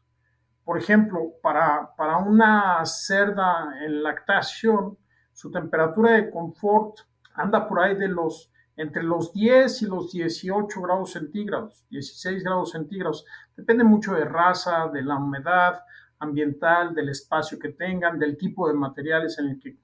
Por 0.65 0.77
ejemplo, 0.77 1.33
para, 1.41 1.95
para 1.95 2.17
una 2.17 2.85
cerda 2.85 3.73
en 3.81 4.03
lactación, 4.03 4.97
su 5.31 5.51
temperatura 5.51 6.13
de 6.13 6.29
confort 6.29 6.97
anda 7.35 7.67
por 7.67 7.79
ahí 7.79 7.95
de 7.95 8.07
los 8.07 8.51
entre 8.77 9.03
los 9.03 9.31
10 9.31 9.83
y 9.83 9.85
los 9.85 10.11
18 10.11 10.81
grados 10.81 11.13
centígrados, 11.13 11.85
16 11.89 12.43
grados 12.43 12.71
centígrados. 12.71 13.25
Depende 13.55 13.83
mucho 13.83 14.13
de 14.13 14.25
raza, 14.25 14.89
de 14.89 15.01
la 15.01 15.17
humedad 15.17 15.81
ambiental, 16.19 16.93
del 16.93 17.09
espacio 17.09 17.57
que 17.57 17.69
tengan, 17.69 18.19
del 18.19 18.37
tipo 18.37 18.67
de 18.67 18.73
materiales 18.73 19.39
en 19.39 19.47
el 19.47 19.59
que 19.59 19.77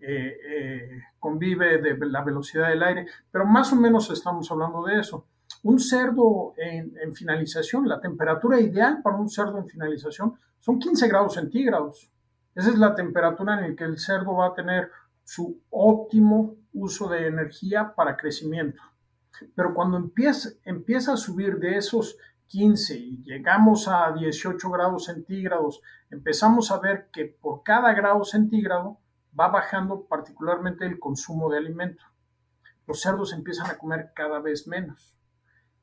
eh, 0.00 0.38
eh, 0.48 1.02
convive 1.18 1.78
de 1.78 1.96
la 2.06 2.22
velocidad 2.22 2.68
del 2.68 2.82
aire, 2.82 3.06
pero 3.30 3.44
más 3.44 3.72
o 3.72 3.76
menos 3.76 4.10
estamos 4.10 4.50
hablando 4.50 4.84
de 4.84 5.00
eso. 5.00 5.26
Un 5.62 5.78
cerdo 5.80 6.54
en, 6.56 7.14
finalización, 7.14 7.88
la 7.88 8.00
temperatura 8.00 8.60
ideal 8.60 9.02
para 9.02 9.16
un 9.16 9.28
cerdo 9.28 9.58
en 9.58 9.68
finalización 9.68 10.38
son 10.60 10.78
15 10.78 11.08
grados 11.08 11.34
centígrados. 11.34 12.10
Esa 12.54 12.70
es 12.70 12.78
la 12.78 12.94
temperatura 12.94 13.54
en 13.54 13.70
la 13.70 13.76
que 13.76 13.84
el 13.84 13.98
cerdo 13.98 14.34
va 14.34 14.48
a 14.48 14.54
tener 14.54 14.90
su 15.24 15.60
óptimo 15.70 16.56
uso 16.72 17.08
de 17.08 17.26
energía 17.26 17.92
para 17.94 18.16
crecimiento. 18.16 18.82
Pero 19.54 19.74
cuando 19.74 19.96
empieza, 19.96 20.50
empieza 20.64 21.12
a 21.12 21.16
subir 21.16 21.58
de 21.58 21.76
esos 21.76 22.16
15 22.46 22.96
y 22.96 23.22
llegamos 23.24 23.88
a 23.88 24.12
18 24.12 24.70
grados 24.70 25.04
centígrados, 25.04 25.82
empezamos 26.10 26.70
a 26.70 26.78
ver 26.78 27.08
que 27.12 27.26
por 27.26 27.62
cada 27.62 27.92
grado 27.92 28.24
centígrado 28.24 28.98
va 29.38 29.48
bajando 29.48 30.06
particularmente 30.06 30.86
el 30.86 30.98
consumo 30.98 31.50
de 31.50 31.58
alimento. 31.58 32.04
Los 32.86 33.00
cerdos 33.00 33.32
empiezan 33.32 33.70
a 33.70 33.76
comer 33.76 34.12
cada 34.14 34.40
vez 34.40 34.66
menos. 34.66 35.17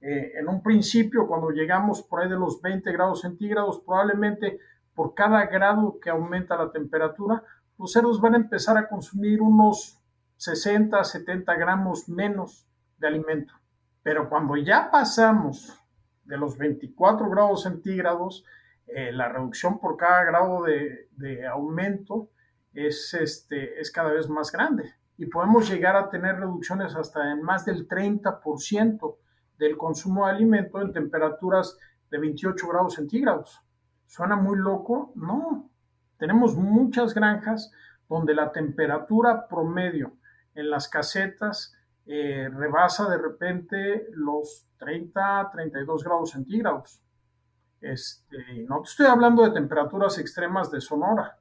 Eh, 0.07 0.33
en 0.37 0.47
un 0.47 0.61
principio, 0.61 1.27
cuando 1.27 1.49
llegamos 1.49 2.03
por 2.03 2.21
ahí 2.21 2.29
de 2.29 2.35
los 2.35 2.61
20 2.61 2.91
grados 2.91 3.21
centígrados, 3.21 3.79
probablemente 3.79 4.59
por 4.93 5.15
cada 5.15 5.47
grado 5.47 5.99
que 5.99 6.11
aumenta 6.11 6.55
la 6.55 6.71
temperatura, 6.71 7.41
los 7.79 7.91
cerdos 7.91 8.21
van 8.21 8.35
a 8.35 8.37
empezar 8.37 8.77
a 8.77 8.87
consumir 8.87 9.41
unos 9.41 9.99
60, 10.37 11.03
70 11.03 11.55
gramos 11.55 12.07
menos 12.07 12.67
de 12.99 13.07
alimento. 13.07 13.55
Pero 14.03 14.29
cuando 14.29 14.55
ya 14.57 14.91
pasamos 14.91 15.75
de 16.23 16.37
los 16.37 16.55
24 16.55 17.27
grados 17.27 17.63
centígrados, 17.63 18.45
eh, 18.85 19.11
la 19.11 19.27
reducción 19.29 19.79
por 19.79 19.97
cada 19.97 20.23
grado 20.23 20.61
de, 20.65 21.09
de 21.17 21.47
aumento 21.47 22.29
es, 22.75 23.11
este, 23.15 23.81
es 23.81 23.89
cada 23.89 24.11
vez 24.11 24.29
más 24.29 24.51
grande 24.51 24.93
y 25.17 25.25
podemos 25.25 25.67
llegar 25.67 25.95
a 25.95 26.11
tener 26.11 26.35
reducciones 26.35 26.95
hasta 26.95 27.31
en 27.31 27.41
más 27.41 27.65
del 27.65 27.87
30% 27.87 29.15
del 29.57 29.77
consumo 29.77 30.25
de 30.25 30.33
alimento 30.33 30.81
en 30.81 30.91
temperaturas 30.91 31.77
de 32.09 32.19
28 32.19 32.67
grados 32.67 32.93
centígrados. 32.95 33.61
¿Suena 34.05 34.35
muy 34.35 34.57
loco? 34.57 35.11
No. 35.15 35.69
Tenemos 36.17 36.55
muchas 36.55 37.13
granjas 37.13 37.71
donde 38.07 38.33
la 38.33 38.51
temperatura 38.51 39.47
promedio 39.47 40.13
en 40.53 40.69
las 40.69 40.87
casetas 40.87 41.75
eh, 42.05 42.49
rebasa 42.53 43.09
de 43.09 43.17
repente 43.17 44.07
los 44.11 44.67
30, 44.77 45.49
32 45.51 46.03
grados 46.03 46.31
centígrados. 46.31 47.01
Este, 47.81 48.65
no 48.67 48.81
te 48.81 48.89
estoy 48.89 49.07
hablando 49.07 49.43
de 49.43 49.51
temperaturas 49.51 50.17
extremas 50.17 50.71
de 50.71 50.81
Sonora, 50.81 51.39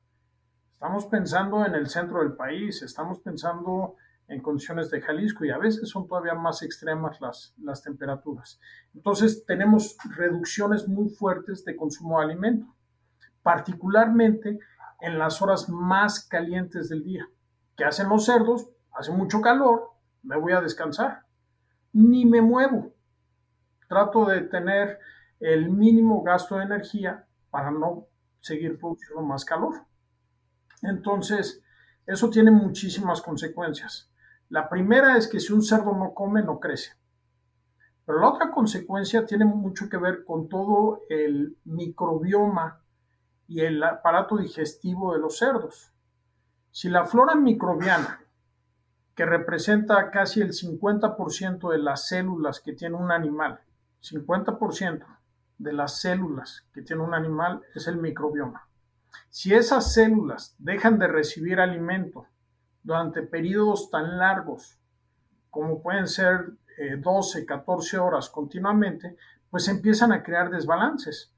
Estamos 0.84 1.06
pensando 1.06 1.64
en 1.64 1.74
el 1.74 1.88
centro 1.88 2.18
del 2.18 2.34
país, 2.34 2.82
estamos 2.82 3.18
pensando 3.20 3.96
en 4.28 4.40
condiciones 4.40 4.90
de 4.90 5.00
Jalisco 5.00 5.44
y 5.44 5.50
a 5.50 5.58
veces 5.58 5.88
son 5.88 6.08
todavía 6.08 6.34
más 6.34 6.62
extremas 6.62 7.20
las, 7.20 7.54
las 7.58 7.82
temperaturas. 7.82 8.60
Entonces 8.94 9.44
tenemos 9.44 9.96
reducciones 10.16 10.88
muy 10.88 11.10
fuertes 11.10 11.64
de 11.64 11.76
consumo 11.76 12.18
de 12.18 12.26
alimento, 12.26 12.74
particularmente 13.42 14.58
en 15.00 15.18
las 15.18 15.42
horas 15.42 15.68
más 15.68 16.26
calientes 16.26 16.88
del 16.88 17.04
día. 17.04 17.28
¿Qué 17.76 17.84
hacen 17.84 18.08
los 18.08 18.24
cerdos? 18.24 18.70
Hace 18.92 19.12
mucho 19.12 19.40
calor, 19.40 19.90
me 20.22 20.36
voy 20.36 20.52
a 20.52 20.60
descansar. 20.60 21.24
Ni 21.92 22.24
me 22.24 22.40
muevo. 22.40 22.94
Trato 23.88 24.24
de 24.26 24.42
tener 24.42 24.98
el 25.40 25.68
mínimo 25.70 26.22
gasto 26.22 26.56
de 26.56 26.64
energía 26.64 27.26
para 27.50 27.70
no 27.70 28.06
seguir 28.40 28.78
produciendo 28.78 29.22
más 29.22 29.44
calor. 29.44 29.84
Entonces, 30.82 31.62
eso 32.06 32.30
tiene 32.30 32.50
muchísimas 32.50 33.20
consecuencias. 33.20 34.10
La 34.54 34.68
primera 34.68 35.16
es 35.16 35.26
que 35.26 35.40
si 35.40 35.52
un 35.52 35.64
cerdo 35.64 35.96
no 35.96 36.14
come, 36.14 36.40
no 36.40 36.60
crece. 36.60 36.92
Pero 38.06 38.20
la 38.20 38.28
otra 38.28 38.52
consecuencia 38.52 39.26
tiene 39.26 39.44
mucho 39.44 39.88
que 39.88 39.96
ver 39.96 40.24
con 40.24 40.48
todo 40.48 41.00
el 41.08 41.58
microbioma 41.64 42.80
y 43.48 43.62
el 43.62 43.82
aparato 43.82 44.36
digestivo 44.36 45.12
de 45.12 45.18
los 45.18 45.38
cerdos. 45.38 45.90
Si 46.70 46.88
la 46.88 47.04
flora 47.04 47.34
microbiana, 47.34 48.20
que 49.16 49.26
representa 49.26 50.12
casi 50.12 50.40
el 50.40 50.52
50% 50.52 51.72
de 51.72 51.78
las 51.78 52.06
células 52.06 52.60
que 52.60 52.74
tiene 52.74 52.94
un 52.94 53.10
animal, 53.10 53.58
50% 54.02 55.04
de 55.58 55.72
las 55.72 56.00
células 56.00 56.64
que 56.72 56.82
tiene 56.82 57.02
un 57.02 57.14
animal 57.14 57.60
es 57.74 57.88
el 57.88 57.96
microbioma. 57.96 58.68
Si 59.30 59.52
esas 59.52 59.92
células 59.92 60.54
dejan 60.60 61.00
de 61.00 61.08
recibir 61.08 61.58
alimento 61.58 62.28
durante 62.84 63.22
periodos 63.22 63.90
tan 63.90 64.18
largos 64.18 64.78
como 65.50 65.82
pueden 65.82 66.06
ser 66.06 66.52
12, 66.98 67.40
eh, 67.40 67.46
14 67.46 67.98
horas 67.98 68.28
continuamente, 68.28 69.16
pues 69.48 69.68
empiezan 69.68 70.10
a 70.12 70.22
crear 70.22 70.50
desbalances. 70.50 71.32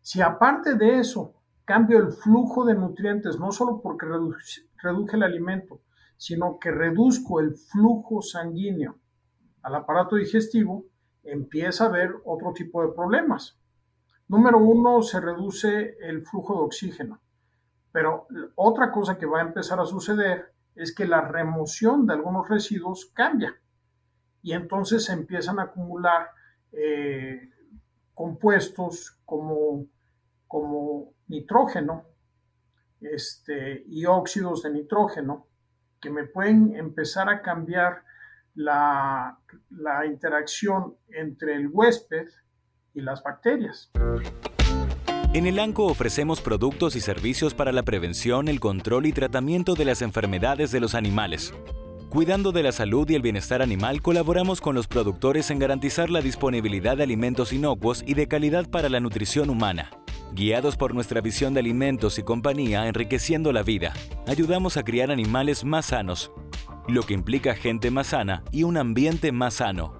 Si 0.00 0.22
aparte 0.22 0.76
de 0.76 0.98
eso 0.98 1.34
cambio 1.66 1.98
el 1.98 2.10
flujo 2.10 2.64
de 2.64 2.74
nutrientes, 2.74 3.38
no 3.38 3.52
solo 3.52 3.80
porque 3.82 4.06
reduje 4.06 5.16
el 5.16 5.22
alimento, 5.22 5.82
sino 6.16 6.58
que 6.58 6.70
reduzco 6.70 7.40
el 7.40 7.54
flujo 7.54 8.22
sanguíneo 8.22 8.98
al 9.62 9.74
aparato 9.74 10.16
digestivo, 10.16 10.86
empieza 11.22 11.84
a 11.84 11.88
haber 11.88 12.14
otro 12.24 12.52
tipo 12.54 12.82
de 12.82 12.94
problemas. 12.94 13.58
Número 14.26 14.58
uno, 14.58 15.02
se 15.02 15.20
reduce 15.20 15.98
el 16.00 16.22
flujo 16.26 16.54
de 16.54 16.64
oxígeno. 16.64 17.20
Pero 17.92 18.26
otra 18.54 18.90
cosa 18.90 19.18
que 19.18 19.26
va 19.26 19.40
a 19.40 19.46
empezar 19.46 19.80
a 19.80 19.84
suceder 19.84 20.54
es 20.80 20.94
que 20.94 21.06
la 21.06 21.20
remoción 21.20 22.06
de 22.06 22.14
algunos 22.14 22.48
residuos 22.48 23.10
cambia 23.12 23.54
y 24.42 24.52
entonces 24.52 25.04
se 25.04 25.12
empiezan 25.12 25.58
a 25.58 25.64
acumular 25.64 26.30
eh, 26.72 27.50
compuestos 28.14 29.18
como, 29.26 29.86
como 30.46 31.12
nitrógeno 31.28 32.06
este, 33.00 33.84
y 33.86 34.06
óxidos 34.06 34.62
de 34.62 34.70
nitrógeno 34.70 35.46
que 36.00 36.08
me 36.08 36.24
pueden 36.24 36.74
empezar 36.74 37.28
a 37.28 37.42
cambiar 37.42 38.02
la, 38.54 39.38
la 39.68 40.06
interacción 40.06 40.96
entre 41.08 41.56
el 41.56 41.68
huésped 41.68 42.28
y 42.94 43.02
las 43.02 43.22
bacterias. 43.22 43.90
En 45.32 45.46
el 45.46 45.60
ANCO 45.60 45.84
ofrecemos 45.84 46.40
productos 46.40 46.96
y 46.96 47.00
servicios 47.00 47.54
para 47.54 47.70
la 47.70 47.84
prevención, 47.84 48.48
el 48.48 48.58
control 48.58 49.06
y 49.06 49.12
tratamiento 49.12 49.76
de 49.76 49.84
las 49.84 50.02
enfermedades 50.02 50.72
de 50.72 50.80
los 50.80 50.96
animales. 50.96 51.54
Cuidando 52.08 52.50
de 52.50 52.64
la 52.64 52.72
salud 52.72 53.08
y 53.08 53.14
el 53.14 53.22
bienestar 53.22 53.62
animal, 53.62 54.02
colaboramos 54.02 54.60
con 54.60 54.74
los 54.74 54.88
productores 54.88 55.52
en 55.52 55.60
garantizar 55.60 56.10
la 56.10 56.20
disponibilidad 56.20 56.96
de 56.96 57.04
alimentos 57.04 57.52
inocuos 57.52 58.02
y 58.04 58.14
de 58.14 58.26
calidad 58.26 58.68
para 58.68 58.88
la 58.88 58.98
nutrición 58.98 59.50
humana. 59.50 59.92
Guiados 60.32 60.76
por 60.76 60.94
nuestra 60.94 61.20
visión 61.20 61.54
de 61.54 61.60
alimentos 61.60 62.18
y 62.18 62.24
compañía 62.24 62.88
enriqueciendo 62.88 63.52
la 63.52 63.62
vida, 63.62 63.92
ayudamos 64.26 64.76
a 64.76 64.82
criar 64.82 65.12
animales 65.12 65.64
más 65.64 65.86
sanos, 65.86 66.32
lo 66.88 67.04
que 67.04 67.14
implica 67.14 67.54
gente 67.54 67.92
más 67.92 68.08
sana 68.08 68.42
y 68.50 68.64
un 68.64 68.76
ambiente 68.76 69.30
más 69.30 69.54
sano. 69.54 69.94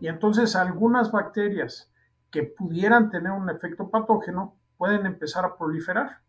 Y 0.00 0.08
entonces 0.08 0.56
algunas 0.56 1.12
bacterias 1.12 1.91
que 2.32 2.42
pudieran 2.42 3.10
tener 3.10 3.30
un 3.30 3.50
efecto 3.50 3.90
patógeno 3.90 4.56
pueden 4.78 5.06
empezar 5.06 5.44
a 5.44 5.56
proliferar. 5.56 6.22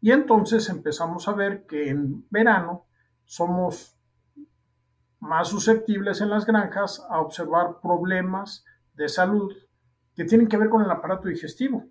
Y 0.00 0.12
entonces 0.12 0.68
empezamos 0.68 1.26
a 1.26 1.32
ver 1.32 1.66
que 1.66 1.88
en 1.88 2.28
verano 2.30 2.86
somos 3.24 3.98
más 5.18 5.48
susceptibles 5.48 6.20
en 6.20 6.28
las 6.28 6.44
granjas 6.44 7.04
a 7.10 7.18
observar 7.20 7.80
problemas 7.82 8.64
de 8.94 9.08
salud 9.08 9.52
que 10.14 10.24
tienen 10.24 10.48
que 10.48 10.58
ver 10.58 10.68
con 10.68 10.82
el 10.82 10.90
aparato 10.90 11.28
digestivo. 11.28 11.84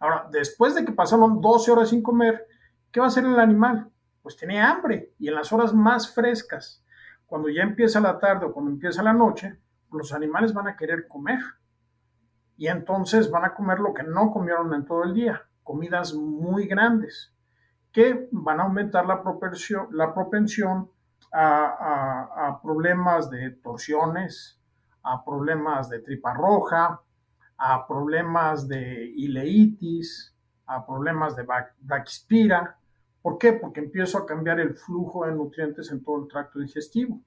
Ahora, 0.00 0.28
después 0.32 0.74
de 0.74 0.84
que 0.84 0.92
pasaron 0.92 1.40
12 1.40 1.70
horas 1.70 1.90
sin 1.90 2.02
comer, 2.02 2.46
¿qué 2.90 3.00
va 3.00 3.06
a 3.06 3.08
hacer 3.08 3.24
el 3.24 3.38
animal? 3.38 3.90
Pues 4.22 4.36
tiene 4.36 4.60
hambre 4.60 5.12
y 5.18 5.28
en 5.28 5.34
las 5.34 5.52
horas 5.52 5.74
más 5.74 6.12
frescas, 6.12 6.82
cuando 7.26 7.50
ya 7.50 7.62
empieza 7.62 8.00
la 8.00 8.18
tarde 8.18 8.46
o 8.46 8.52
cuando 8.52 8.70
empieza 8.70 9.02
la 9.02 9.12
noche, 9.12 9.60
los 9.92 10.12
animales 10.12 10.54
van 10.54 10.68
a 10.68 10.76
querer 10.76 11.06
comer 11.06 11.38
y 12.62 12.68
entonces 12.68 13.28
van 13.28 13.44
a 13.44 13.54
comer 13.54 13.80
lo 13.80 13.92
que 13.92 14.04
no 14.04 14.30
comieron 14.30 14.72
en 14.72 14.84
todo 14.84 15.02
el 15.02 15.14
día, 15.14 15.42
comidas 15.64 16.14
muy 16.14 16.68
grandes, 16.68 17.34
que 17.90 18.28
van 18.30 18.60
a 18.60 18.62
aumentar 18.62 19.04
la 19.04 19.20
propensión, 19.20 19.88
la 19.90 20.14
propensión 20.14 20.88
a, 21.32 22.60
problemas 22.62 23.30
de 23.30 23.50
torsiones, 23.50 24.60
a 25.02 25.24
problemas 25.24 25.88
de 25.88 26.02
tripa 26.02 26.34
roja, 26.34 27.00
a 27.58 27.84
problemas 27.88 28.68
de 28.68 29.12
ileitis, 29.16 30.32
a 30.66 30.86
problemas 30.86 31.34
de 31.34 31.44
braquispira. 31.80 32.78
¿Por 33.22 33.38
qué? 33.38 33.54
Porque 33.54 33.80
empiezo 33.80 34.18
a 34.18 34.24
cambiar 34.24 34.60
el 34.60 34.76
flujo 34.76 35.26
de 35.26 35.32
nutrientes 35.32 35.90
en 35.90 36.00
todo 36.00 36.22
el 36.22 36.28
tracto 36.28 36.60
digestivo. 36.60 37.20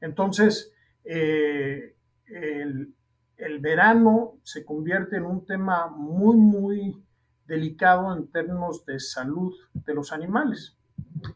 Entonces, 0.00 0.74
eh, 1.04 1.94
el, 2.26 2.96
el 3.36 3.58
verano 3.58 4.38
se 4.42 4.64
convierte 4.64 5.16
en 5.16 5.26
un 5.26 5.44
tema 5.44 5.88
muy, 5.88 6.36
muy 6.36 7.04
delicado 7.46 8.14
en 8.16 8.30
términos 8.30 8.84
de 8.86 8.98
salud 8.98 9.54
de 9.72 9.94
los 9.94 10.12
animales. 10.12 10.76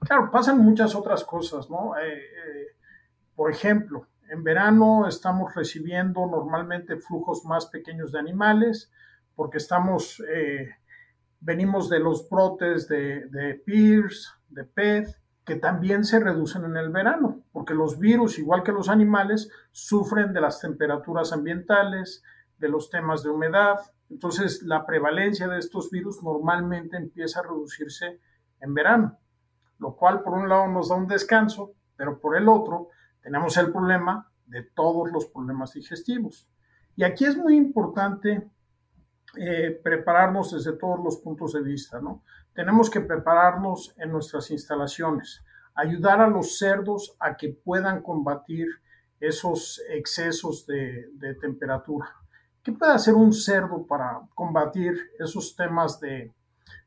Claro, 0.01 0.31
pasan 0.31 0.59
muchas 0.59 0.95
otras 0.95 1.25
cosas, 1.25 1.71
¿no? 1.71 1.97
Eh, 1.99 2.15
eh, 2.15 2.67
por 3.35 3.51
ejemplo, 3.51 4.07
en 4.31 4.45
verano 4.45 5.07
estamos 5.07 5.55
recibiendo 5.55 6.27
normalmente 6.27 6.97
flujos 6.97 7.45
más 7.45 7.67
pequeños 7.67 8.13
de 8.13 8.19
animales 8.19 8.91
porque 9.35 9.59
estamos, 9.59 10.23
eh, 10.33 10.69
venimos 11.41 11.89
de 11.89 11.99
los 11.99 12.29
brotes 12.29 12.89
de, 12.89 13.27
de 13.29 13.63
de 14.51 14.65
PED, 14.65 15.09
que 15.45 15.57
también 15.57 16.05
se 16.05 16.21
reducen 16.21 16.65
en 16.65 16.77
el 16.77 16.91
verano, 16.91 17.43
porque 17.53 17.75
los 17.75 17.99
virus, 17.99 18.39
igual 18.39 18.63
que 18.63 18.73
los 18.73 18.89
animales, 18.89 19.51
sufren 19.73 20.33
de 20.33 20.41
las 20.41 20.61
temperaturas 20.61 21.33
ambientales, 21.33 22.23
de 22.59 22.69
los 22.69 22.91
temas 22.91 23.23
de 23.23 23.31
humedad. 23.31 23.79
Entonces, 24.11 24.63
la 24.63 24.85
prevalencia 24.87 25.49
de 25.49 25.59
estos 25.59 25.91
virus 25.91 26.23
normalmente 26.23 26.97
empieza 26.97 27.41
a 27.41 27.45
reducirse 27.45 28.21
en 28.61 28.75
verano, 28.75 29.19
lo 29.79 29.97
cual 29.97 30.23
por 30.23 30.35
un 30.35 30.49
lado 30.49 30.69
nos 30.69 30.91
da 30.91 30.97
un 30.97 31.07
descanso, 31.07 31.73
pero 31.97 32.21
por 32.21 32.37
el 32.37 32.49
otro 32.49 32.89
tenemos 33.23 33.57
el 33.57 33.73
problema 33.73 34.31
de 34.47 34.63
todos 34.63 35.11
los 35.11 35.27
problemas 35.27 35.73
digestivos. 35.73 36.49
Y 36.97 37.05
aquí 37.05 37.25
es 37.25 37.37
muy 37.37 37.57
importante 37.57 38.51
eh, 39.37 39.81
prepararnos 39.83 40.53
desde 40.53 40.77
todos 40.77 40.99
los 41.03 41.19
puntos 41.19 41.53
de 41.53 41.63
vista, 41.63 42.01
¿no? 42.01 42.25
Tenemos 42.61 42.91
que 42.91 43.01
prepararnos 43.01 43.95
en 43.97 44.13
nuestras 44.13 44.51
instalaciones, 44.51 45.43
ayudar 45.75 46.21
a 46.21 46.29
los 46.29 46.59
cerdos 46.59 47.17
a 47.19 47.35
que 47.35 47.49
puedan 47.49 48.03
combatir 48.03 48.69
esos 49.19 49.81
excesos 49.89 50.67
de, 50.67 51.09
temperatura. 51.41 52.15
¿Qué 52.63 52.71
puede 52.73 52.93
hacer 52.93 53.15
un 53.15 53.33
cerdo 53.33 53.87
para 53.87 54.21
combatir 54.35 54.93
esos 55.19 55.57
temas 55.57 56.01
de, 56.01 56.35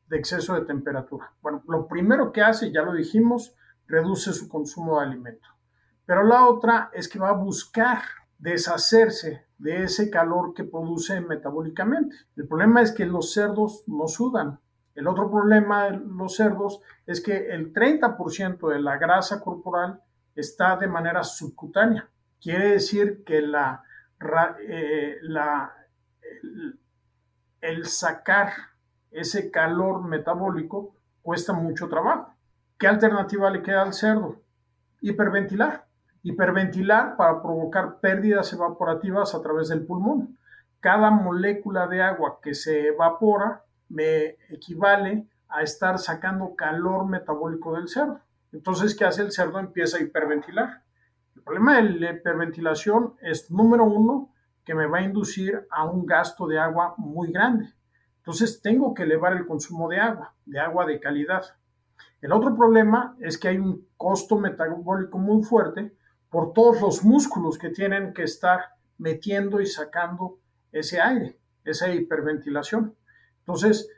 de 0.10 0.16
exceso 0.16 0.54
de 0.54 0.62
temperatura? 0.62 1.34
Bueno, 1.42 1.64
lo 1.68 1.88
primero 1.88 2.32
que 2.32 2.44
hace, 2.44 2.72
ya 2.72 2.84
lo 2.84 2.94
dijimos, 2.94 3.56
reduce 3.88 4.32
su 4.32 4.48
consumo 4.48 5.00
de 5.00 5.08
alimento. 5.08 5.48
Pero 6.06 6.22
la 6.22 6.46
otra 6.46 6.92
es 6.94 7.08
que 7.08 7.18
va 7.18 7.30
a 7.30 7.34
buscar 7.34 8.04
deshacerse 8.38 9.48
de 9.58 9.86
ese 9.86 10.12
calor 10.12 10.54
que 10.54 10.66
produce 10.66 11.20
metabólicamente. 11.20 12.16
El 12.36 12.48
problema 12.48 12.84
es 12.84 12.92
que 12.92 13.08
los 13.08 13.34
cerdos 13.34 13.84
no 13.88 14.08
sudan, 14.08 14.60
el 14.96 15.08
otro 15.08 15.30
problema 15.30 15.86
de 15.86 15.98
los 15.98 16.36
cerdos 16.36 16.80
es 17.06 17.22
que 17.22 17.50
el 17.50 17.74
30% 17.74 18.70
de 18.70 18.80
la 18.80 18.98
grasa 18.98 19.42
corporal 19.42 20.02
está 20.36 20.78
de 20.78 20.88
manera 20.88 21.24
subcutánea. 21.24 22.08
Quiere 22.40 22.70
decir 22.70 23.24
que 23.24 23.40
eh, 24.68 25.18
el, 27.62 27.86
sacar 27.86 28.54
ese 29.12 29.50
calor 29.50 30.04
metabólico 30.04 30.96
cuesta 31.22 31.54
mucho 31.54 31.90
trabajo. 31.90 32.36
¿Qué 32.78 32.88
alternativa 32.88 33.50
le 33.50 33.64
queda 33.64 33.82
al 33.82 33.94
cerdo? 33.94 34.42
Hiperventilar. 35.02 35.88
Hiperventilar 36.22 37.16
para 37.16 37.42
provocar 37.42 38.00
pérdidas 38.00 38.54
evaporativas 38.54 39.34
a 39.34 39.42
través 39.42 39.70
del 39.70 39.86
pulmón. 39.86 40.38
Cada 40.80 41.10
molécula 41.10 41.88
de 41.88 42.02
agua 42.02 42.40
que 42.42 42.54
se 42.54 42.88
evapora 42.88 43.64
me 43.94 44.38
equivale 44.50 45.28
a 45.50 45.62
estar 45.62 46.00
sacando 46.00 46.56
calor 46.56 47.08
metabólico 47.08 47.76
del 47.76 47.88
cerdo. 47.88 48.20
Entonces, 48.52 48.96
¿qué 48.96 49.06
hace 49.06 49.22
el 49.22 49.32
cerdo? 49.32 49.60
Empieza 49.60 49.98
a 49.98 50.02
hiperventilar. 50.02 50.82
El 51.36 51.44
problema 51.44 51.78
de 51.78 51.90
la 51.92 52.12
hiperventilación 52.12 53.16
es, 53.22 53.52
número 53.52 53.86
uno, 53.86 54.34
que 54.66 54.74
me 54.74 54.88
va 54.88 55.00
a 55.00 55.04
inducir 55.04 55.68
a 55.70 55.86
un 55.86 56.06
gasto 56.06 56.48
de 56.48 56.58
agua 56.60 56.96
muy 56.98 57.32
grande. 57.32 57.72
Entonces, 58.18 58.62
tengo 58.62 58.94
que 58.94 59.04
elevar 59.04 59.34
el 59.34 59.46
consumo 59.46 59.88
de 59.90 60.00
agua, 60.00 60.34
de 60.46 60.60
agua 60.60 60.86
de 60.86 61.00
calidad. 61.00 61.44
El 62.22 62.32
otro 62.32 62.56
problema 62.56 63.16
es 63.20 63.38
que 63.38 63.50
hay 63.50 63.58
un 63.58 63.88
costo 63.96 64.40
metabólico 64.40 65.18
muy 65.18 65.44
fuerte 65.44 65.94
por 66.30 66.54
todos 66.54 66.82
los 66.82 67.04
músculos 67.04 67.60
que 67.60 67.70
tienen 67.70 68.14
que 68.14 68.24
estar 68.24 68.76
metiendo 68.98 69.62
y 69.62 69.68
sacando 69.68 70.40
ese 70.72 71.00
aire, 71.00 71.38
esa 71.64 71.92
hiperventilación. 71.92 72.96
Entonces, 73.44 73.90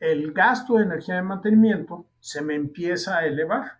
el 0.00 0.32
gasto 0.32 0.74
de 0.74 0.84
energía 0.84 1.16
de 1.16 1.22
mantenimiento 1.22 2.06
se 2.18 2.42
me 2.42 2.54
empieza 2.54 3.18
a 3.18 3.26
elevar 3.26 3.78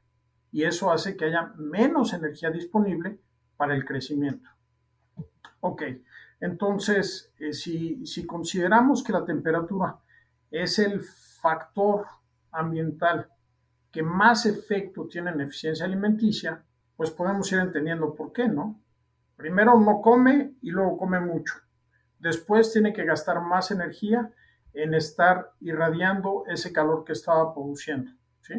y 0.52 0.62
eso 0.62 0.90
hace 0.90 1.16
que 1.16 1.26
haya 1.26 1.52
menos 1.56 2.14
energía 2.14 2.50
disponible 2.50 3.18
para 3.56 3.74
el 3.74 3.84
crecimiento. 3.84 4.48
Ok, 5.60 5.82
entonces, 6.40 7.32
eh, 7.38 7.52
si, 7.52 8.06
si 8.06 8.24
consideramos 8.24 9.02
que 9.02 9.12
la 9.12 9.24
temperatura 9.24 9.98
es 10.50 10.78
el 10.78 11.00
factor 11.00 12.06
ambiental 12.52 13.28
que 13.90 14.02
más 14.02 14.46
efecto 14.46 15.08
tiene 15.08 15.30
en 15.30 15.40
eficiencia 15.40 15.86
alimenticia, 15.86 16.62
pues 16.96 17.10
podemos 17.10 17.50
ir 17.52 17.58
entendiendo 17.58 18.14
por 18.14 18.32
qué, 18.32 18.46
¿no? 18.46 18.80
Primero 19.36 19.78
no 19.80 20.00
come 20.00 20.54
y 20.62 20.70
luego 20.70 20.96
come 20.96 21.20
mucho. 21.20 21.54
Después 22.18 22.72
tiene 22.72 22.92
que 22.92 23.04
gastar 23.04 23.40
más 23.40 23.70
energía 23.70 24.30
en 24.76 24.94
estar 24.94 25.52
irradiando 25.60 26.44
ese 26.46 26.72
calor 26.72 27.04
que 27.04 27.12
estaba 27.12 27.52
produciendo. 27.52 28.12
¿sí? 28.42 28.54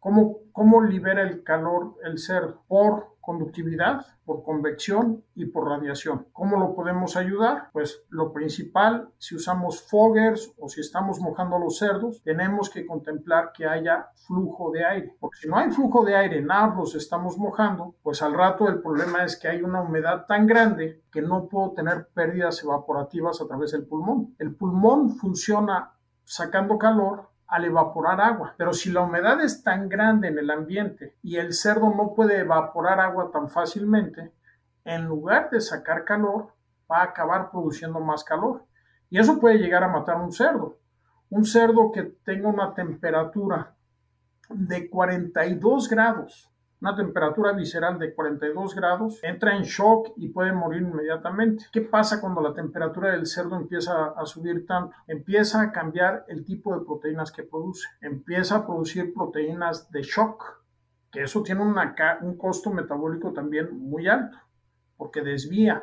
¿Cómo, 0.00 0.38
¿Cómo 0.52 0.82
libera 0.82 1.22
el 1.22 1.42
calor 1.42 1.96
el 2.04 2.18
cerdo? 2.18 2.62
Por 2.68 3.16
conductividad, 3.26 4.06
por 4.24 4.44
convección 4.44 5.24
y 5.34 5.46
por 5.46 5.68
radiación. 5.68 6.28
¿Cómo 6.32 6.56
lo 6.58 6.76
podemos 6.76 7.16
ayudar? 7.16 7.70
Pues 7.72 8.04
lo 8.08 8.32
principal, 8.32 9.08
si 9.18 9.34
usamos 9.34 9.82
foggers 9.82 10.54
o 10.58 10.68
si 10.68 10.80
estamos 10.80 11.18
mojando 11.18 11.58
los 11.58 11.76
cerdos, 11.76 12.22
tenemos 12.22 12.70
que 12.70 12.86
contemplar 12.86 13.50
que 13.52 13.66
haya 13.66 14.10
flujo 14.26 14.70
de 14.70 14.84
aire. 14.84 15.16
Porque 15.18 15.40
si 15.40 15.48
no 15.48 15.56
hay 15.56 15.72
flujo 15.72 16.04
de 16.04 16.14
aire, 16.14 16.40
nada 16.40 16.72
los 16.76 16.94
estamos 16.94 17.36
mojando, 17.36 17.96
pues 18.02 18.22
al 18.22 18.32
rato 18.32 18.68
el 18.68 18.80
problema 18.80 19.24
es 19.24 19.36
que 19.36 19.48
hay 19.48 19.62
una 19.62 19.82
humedad 19.82 20.24
tan 20.26 20.46
grande 20.46 21.02
que 21.10 21.20
no 21.20 21.48
puedo 21.48 21.72
tener 21.72 22.06
pérdidas 22.14 22.62
evaporativas 22.62 23.40
a 23.40 23.48
través 23.48 23.72
del 23.72 23.86
pulmón. 23.86 24.36
El 24.38 24.54
pulmón 24.54 25.16
funciona 25.16 25.92
sacando 26.22 26.78
calor 26.78 27.28
al 27.48 27.64
evaporar 27.64 28.20
agua. 28.20 28.54
Pero 28.56 28.72
si 28.72 28.90
la 28.90 29.02
humedad 29.02 29.40
es 29.40 29.62
tan 29.62 29.88
grande 29.88 30.28
en 30.28 30.38
el 30.38 30.50
ambiente 30.50 31.16
y 31.22 31.36
el 31.36 31.52
cerdo 31.52 31.92
no 31.94 32.14
puede 32.14 32.40
evaporar 32.40 33.00
agua 33.00 33.30
tan 33.32 33.48
fácilmente, 33.48 34.32
en 34.84 35.04
lugar 35.06 35.50
de 35.50 35.60
sacar 35.60 36.04
calor, 36.04 36.52
va 36.90 36.98
a 36.98 37.04
acabar 37.04 37.50
produciendo 37.50 38.00
más 38.00 38.24
calor. 38.24 38.64
Y 39.10 39.18
eso 39.18 39.38
puede 39.38 39.58
llegar 39.58 39.82
a 39.84 39.88
matar 39.88 40.16
a 40.16 40.22
un 40.22 40.32
cerdo. 40.32 40.78
Un 41.28 41.44
cerdo 41.44 41.90
que 41.92 42.02
tenga 42.02 42.48
una 42.48 42.74
temperatura 42.74 43.74
de 44.48 44.88
42 44.88 45.88
grados 45.88 46.52
una 46.86 46.94
temperatura 46.94 47.52
visceral 47.52 47.98
de 47.98 48.14
42 48.14 48.76
grados, 48.76 49.18
entra 49.24 49.56
en 49.56 49.64
shock 49.64 50.12
y 50.16 50.28
puede 50.28 50.52
morir 50.52 50.82
inmediatamente. 50.82 51.64
¿Qué 51.72 51.80
pasa 51.80 52.20
cuando 52.20 52.40
la 52.40 52.54
temperatura 52.54 53.10
del 53.10 53.26
cerdo 53.26 53.56
empieza 53.56 54.12
a 54.16 54.24
subir 54.24 54.64
tanto? 54.66 54.94
Empieza 55.08 55.60
a 55.60 55.72
cambiar 55.72 56.24
el 56.28 56.44
tipo 56.44 56.78
de 56.78 56.86
proteínas 56.86 57.32
que 57.32 57.42
produce. 57.42 57.88
Empieza 58.00 58.56
a 58.56 58.66
producir 58.66 59.12
proteínas 59.12 59.90
de 59.90 60.02
shock, 60.02 60.62
que 61.10 61.22
eso 61.22 61.42
tiene 61.42 61.62
un 61.62 62.36
costo 62.38 62.70
metabólico 62.70 63.32
también 63.32 63.76
muy 63.76 64.06
alto, 64.06 64.38
porque 64.96 65.22
desvía 65.22 65.82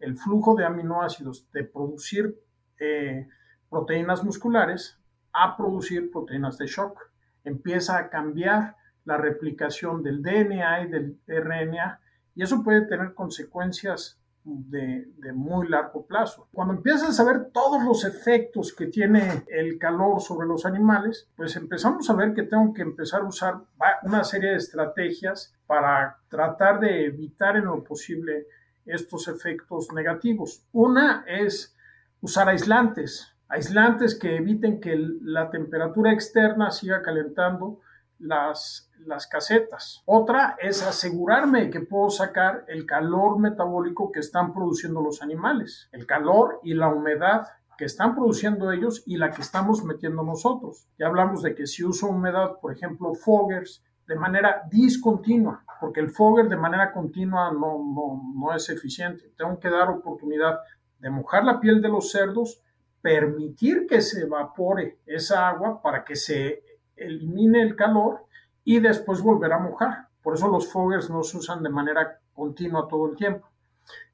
el 0.00 0.18
flujo 0.18 0.54
de 0.54 0.66
aminoácidos 0.66 1.50
de 1.52 1.64
producir 1.64 2.38
eh, 2.78 3.26
proteínas 3.70 4.22
musculares 4.22 5.00
a 5.32 5.56
producir 5.56 6.10
proteínas 6.10 6.58
de 6.58 6.66
shock. 6.66 7.10
Empieza 7.42 7.96
a 7.96 8.10
cambiar 8.10 8.76
la 9.04 9.16
replicación 9.16 10.02
del 10.02 10.22
DNA 10.22 10.82
y 10.82 10.88
del 10.88 11.18
RNA, 11.26 12.00
y 12.34 12.42
eso 12.42 12.62
puede 12.62 12.82
tener 12.86 13.14
consecuencias 13.14 14.18
de, 14.44 15.32
muy 15.34 15.68
largo 15.68 16.04
plazo. 16.06 16.48
Cuando 16.52 16.74
empiezas 16.74 17.18
a 17.18 17.24
ver 17.24 17.50
todos 17.52 17.82
los 17.84 18.04
efectos 18.04 18.72
que 18.72 18.86
tiene 18.86 19.44
el 19.48 19.78
calor 19.78 20.20
sobre 20.20 20.46
los 20.46 20.66
animales, 20.66 21.28
pues 21.36 21.54
empezamos 21.56 22.08
a 22.10 22.14
ver 22.14 22.34
que 22.34 22.42
tengo 22.42 22.72
que 22.74 22.82
empezar 22.82 23.20
a 23.20 23.26
usar 23.26 23.60
una 24.02 24.24
serie 24.24 24.50
de 24.50 24.56
estrategias 24.56 25.54
para 25.66 26.18
tratar 26.28 26.80
de 26.80 27.06
evitar 27.06 27.56
en 27.56 27.66
lo 27.66 27.82
posible 27.84 28.46
estos 28.84 29.28
efectos 29.28 29.92
negativos. 29.92 30.66
Una 30.72 31.24
es 31.26 31.76
usar 32.20 32.48
aislantes, 32.48 33.32
aislantes 33.48 34.18
que 34.18 34.36
eviten 34.36 34.80
que 34.80 34.96
la 35.22 35.50
temperatura 35.50 36.12
externa 36.12 36.70
siga 36.70 37.02
calentando 37.02 37.80
las, 38.22 38.90
las 39.00 39.26
casetas. 39.26 40.02
Otra 40.06 40.56
es 40.60 40.82
asegurarme 40.82 41.70
que 41.70 41.80
puedo 41.80 42.08
sacar 42.10 42.64
el 42.68 42.86
calor 42.86 43.38
metabólico 43.38 44.12
que 44.12 44.20
están 44.20 44.54
produciendo 44.54 45.02
los 45.02 45.22
animales, 45.22 45.88
el 45.92 46.06
calor 46.06 46.60
y 46.62 46.74
la 46.74 46.88
humedad 46.88 47.48
que 47.76 47.84
están 47.84 48.14
produciendo 48.14 48.70
ellos 48.70 49.02
y 49.06 49.16
la 49.16 49.30
que 49.30 49.42
estamos 49.42 49.84
metiendo 49.84 50.22
nosotros. 50.22 50.86
Ya 50.98 51.06
hablamos 51.06 51.42
de 51.42 51.54
que 51.54 51.66
si 51.66 51.84
uso 51.84 52.08
humedad, 52.08 52.58
por 52.60 52.72
ejemplo, 52.72 53.14
foggers, 53.14 53.82
de 54.06 54.14
manera 54.16 54.62
discontinua, 54.70 55.64
porque 55.80 56.00
el 56.00 56.10
fogger 56.10 56.48
de 56.48 56.56
manera 56.56 56.92
continua 56.92 57.50
no, 57.52 57.78
no, 57.78 58.22
no 58.34 58.54
es 58.54 58.68
eficiente. 58.68 59.32
Tengo 59.36 59.58
que 59.58 59.70
dar 59.70 59.88
oportunidad 59.88 60.58
de 60.98 61.10
mojar 61.10 61.44
la 61.44 61.60
piel 61.60 61.80
de 61.80 61.88
los 61.88 62.10
cerdos, 62.10 62.60
permitir 63.00 63.86
que 63.86 64.00
se 64.00 64.22
evapore 64.22 64.98
esa 65.06 65.48
agua 65.48 65.80
para 65.82 66.04
que 66.04 66.14
se 66.14 66.62
elimine 67.04 67.62
el 67.62 67.76
calor 67.76 68.26
y 68.64 68.80
después 68.80 69.20
volver 69.20 69.52
a 69.52 69.58
mojar. 69.58 70.08
Por 70.22 70.34
eso 70.34 70.48
los 70.48 70.70
foggers 70.70 71.10
no 71.10 71.22
se 71.22 71.38
usan 71.38 71.62
de 71.62 71.68
manera 71.68 72.20
continua 72.32 72.86
todo 72.88 73.10
el 73.10 73.16
tiempo. 73.16 73.48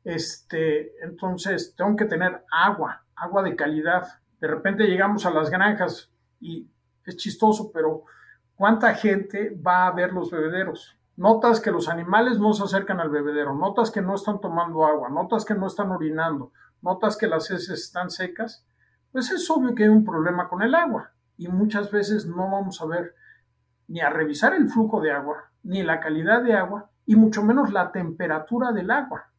Este, 0.05 0.93
entonces, 1.05 1.75
tengo 1.77 1.97
que 1.97 2.07
tener 2.07 2.45
agua, 2.51 3.05
agua 3.15 3.43
de 3.43 3.57
calidad. 3.57 4.09
De 4.41 4.49
repente 4.49 4.87
llegamos 4.87 5.27
a 5.27 5.31
las 5.31 5.51
granjas 5.51 6.11
y 6.41 6.67
es 7.05 7.17
chistoso, 7.17 7.71
pero 7.73 8.05
¿cuánta 8.55 8.95
gente 8.95 9.55
va 9.55 9.87
a 9.87 9.93
ver 9.93 10.13
los 10.13 10.31
bebederos? 10.31 10.97
Notas 11.17 11.61
que 11.61 11.73
los 11.73 11.89
animales 11.89 12.39
no 12.39 12.53
se 12.53 12.63
acercan 12.63 13.01
al 13.01 13.11
bebedero, 13.11 13.55
notas 13.55 13.91
que 13.91 14.01
no 14.01 14.15
están 14.15 14.41
tomando 14.41 14.87
agua, 14.87 15.09
notas 15.09 15.45
que 15.45 15.55
no 15.55 15.67
están 15.67 15.91
orinando, 15.91 16.53
notas 16.81 17.17
que 17.17 17.27
las 17.27 17.51
heces 17.51 17.81
están 17.81 18.09
secas, 18.09 18.65
pues 19.11 19.31
es 19.33 19.51
obvio 19.51 19.75
que 19.75 19.83
hay 19.85 19.89
un 19.89 20.05
problema 20.05 20.49
con 20.49 20.63
el 20.63 20.75
agua 20.75 21.13
y 21.39 21.49
muchas 21.49 21.91
veces 21.91 22.27
no 22.27 22.51
vamos 22.51 22.83
a 22.83 22.87
ver 22.87 23.15
ni 23.87 24.01
a 24.01 24.11
revisar 24.11 24.55
el 24.55 24.69
flujo 24.69 25.01
de 25.01 25.13
agua, 25.13 25.51
ni 25.63 25.83
la 25.83 26.01
calidad 26.01 26.43
de 26.43 26.53
agua, 26.53 26.91
y 27.07 27.17
mucho 27.17 27.43
menos 27.43 27.73
la 27.73 27.91
temperatura 27.91 28.73
del 28.73 28.91
agua. 28.91 29.31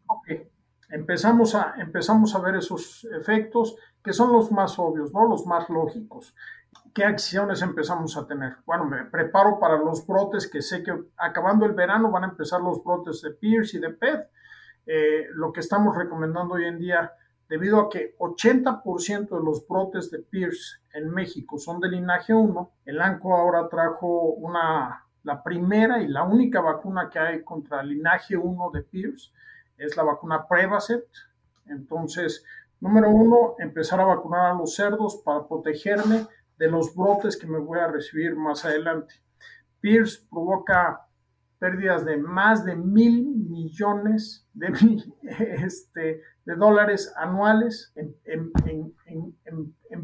Empezamos 0.89 1.53
a, 1.53 1.75
empezamos 1.77 2.33
a 2.33 2.39
ver 2.39 2.55
esos 2.55 3.07
efectos 3.15 3.75
que 4.03 4.11
son 4.11 4.31
los 4.31 4.51
más 4.51 4.79
obvios, 4.79 5.13
¿no? 5.13 5.27
los 5.27 5.45
más 5.45 5.69
lógicos. 5.69 6.35
¿Qué 6.95 7.03
acciones 7.03 7.61
empezamos 7.61 8.17
a 8.17 8.25
tener? 8.25 8.55
Bueno, 8.65 8.85
me 8.85 9.05
preparo 9.05 9.59
para 9.59 9.77
los 9.77 10.07
brotes 10.07 10.47
que 10.47 10.63
sé 10.63 10.81
que 10.81 10.93
acabando 11.17 11.67
el 11.67 11.73
verano 11.73 12.09
van 12.09 12.23
a 12.23 12.29
empezar 12.29 12.61
los 12.61 12.83
brotes 12.83 13.21
de 13.21 13.31
Pierce 13.31 13.77
y 13.77 13.81
de 13.81 13.89
PET. 13.91 14.31
Eh, 14.87 15.27
lo 15.33 15.53
que 15.53 15.59
estamos 15.59 15.95
recomendando 15.95 16.55
hoy 16.55 16.65
en 16.65 16.79
día 16.79 17.11
debido 17.49 17.79
a 17.79 17.89
que 17.89 18.15
80% 18.19 19.29
de 19.29 19.43
los 19.43 19.67
brotes 19.67 20.11
de 20.11 20.19
Pierce 20.19 20.81
en 20.93 21.09
México 21.09 21.57
son 21.57 21.79
de 21.79 21.89
linaje 21.89 22.33
1, 22.33 22.71
el 22.85 23.01
ANCO 23.01 23.35
ahora 23.35 23.67
trajo 23.67 24.33
una, 24.33 25.03
la 25.23 25.43
primera 25.43 25.99
y 25.99 26.07
la 26.07 26.23
única 26.23 26.61
vacuna 26.61 27.09
que 27.09 27.17
hay 27.17 27.43
contra 27.43 27.81
el 27.81 27.89
linaje 27.89 28.37
1 28.37 28.71
de 28.71 28.83
Pierce, 28.83 29.31
es 29.77 29.97
la 29.97 30.03
vacuna 30.03 30.47
Prevacet. 30.47 31.07
Entonces, 31.65 32.45
número 32.79 33.09
uno, 33.09 33.55
empezar 33.57 33.99
a 33.99 34.05
vacunar 34.05 34.51
a 34.51 34.53
los 34.53 34.75
cerdos 34.75 35.17
para 35.25 35.47
protegerme 35.47 36.27
de 36.57 36.69
los 36.69 36.95
brotes 36.95 37.35
que 37.35 37.47
me 37.47 37.57
voy 37.57 37.79
a 37.79 37.87
recibir 37.87 38.35
más 38.35 38.63
adelante. 38.63 39.15
Pierce 39.81 40.21
provoca 40.29 41.07
pérdidas 41.57 42.05
de 42.05 42.17
más 42.17 42.63
de 42.63 42.75
mil 42.75 43.38
millones 43.49 44.47
de, 44.53 44.67
este, 45.65 46.21
de 46.45 46.55
dólares 46.55 47.13
anuales 47.17 47.93
en, 47.95 48.51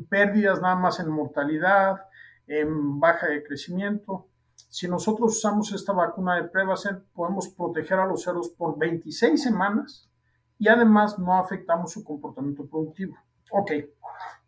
pérdidas 0.09 0.61
nada 0.61 0.75
más 0.75 0.99
en 0.99 1.09
mortalidad, 1.09 2.01
en 2.47 2.99
baja 2.99 3.27
de 3.27 3.43
crecimiento. 3.43 4.27
Si 4.69 4.87
nosotros 4.87 5.37
usamos 5.37 5.71
esta 5.71 5.93
vacuna 5.93 6.35
de 6.35 6.49
Prevacent, 6.49 7.03
podemos 7.13 7.47
proteger 7.49 7.99
a 7.99 8.05
los 8.05 8.23
cerdos 8.23 8.49
por 8.49 8.77
26 8.77 9.41
semanas 9.41 10.09
y 10.57 10.67
además 10.67 11.17
no 11.19 11.37
afectamos 11.37 11.91
su 11.91 12.03
comportamiento 12.03 12.67
productivo. 12.67 13.15
Ok, 13.51 13.71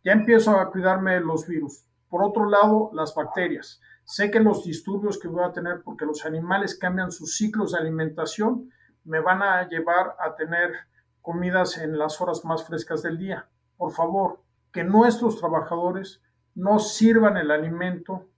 ya 0.03 0.13
empiezo 0.13 0.51
a 0.51 0.71
cuidarme 0.71 1.13
de 1.13 1.21
los 1.21 1.47
virus. 1.47 1.85
Por 2.09 2.23
otro 2.23 2.49
lado, 2.49 2.89
las 2.93 3.13
bacterias. 3.13 3.81
Sé 4.05 4.31
que 4.31 4.39
los 4.39 4.63
disturbios 4.63 5.19
que 5.19 5.27
voy 5.27 5.43
a 5.43 5.51
tener 5.51 5.81
porque 5.83 6.05
los 6.05 6.25
animales 6.25 6.75
cambian 6.75 7.11
sus 7.11 7.35
ciclos 7.35 7.73
de 7.73 7.79
alimentación 7.79 8.69
me 9.07 9.19
van 9.19 9.41
a 9.41 9.67
llevar 9.67 10.15
a 10.19 10.35
tener 10.35 10.73
comidas 11.21 11.77
en 11.77 11.97
las 11.97 12.21
horas 12.21 12.45
más 12.45 12.65
frescas 12.65 13.01
del 13.01 13.17
día. 13.17 13.47
Por 13.77 13.91
favor, 13.91 14.41
que 14.71 14.83
nuestros 14.83 15.39
trabajadores 15.39 16.21
no 16.55 16.79
sirvan 16.79 17.37
el 17.37 17.51
alimento 17.51 18.29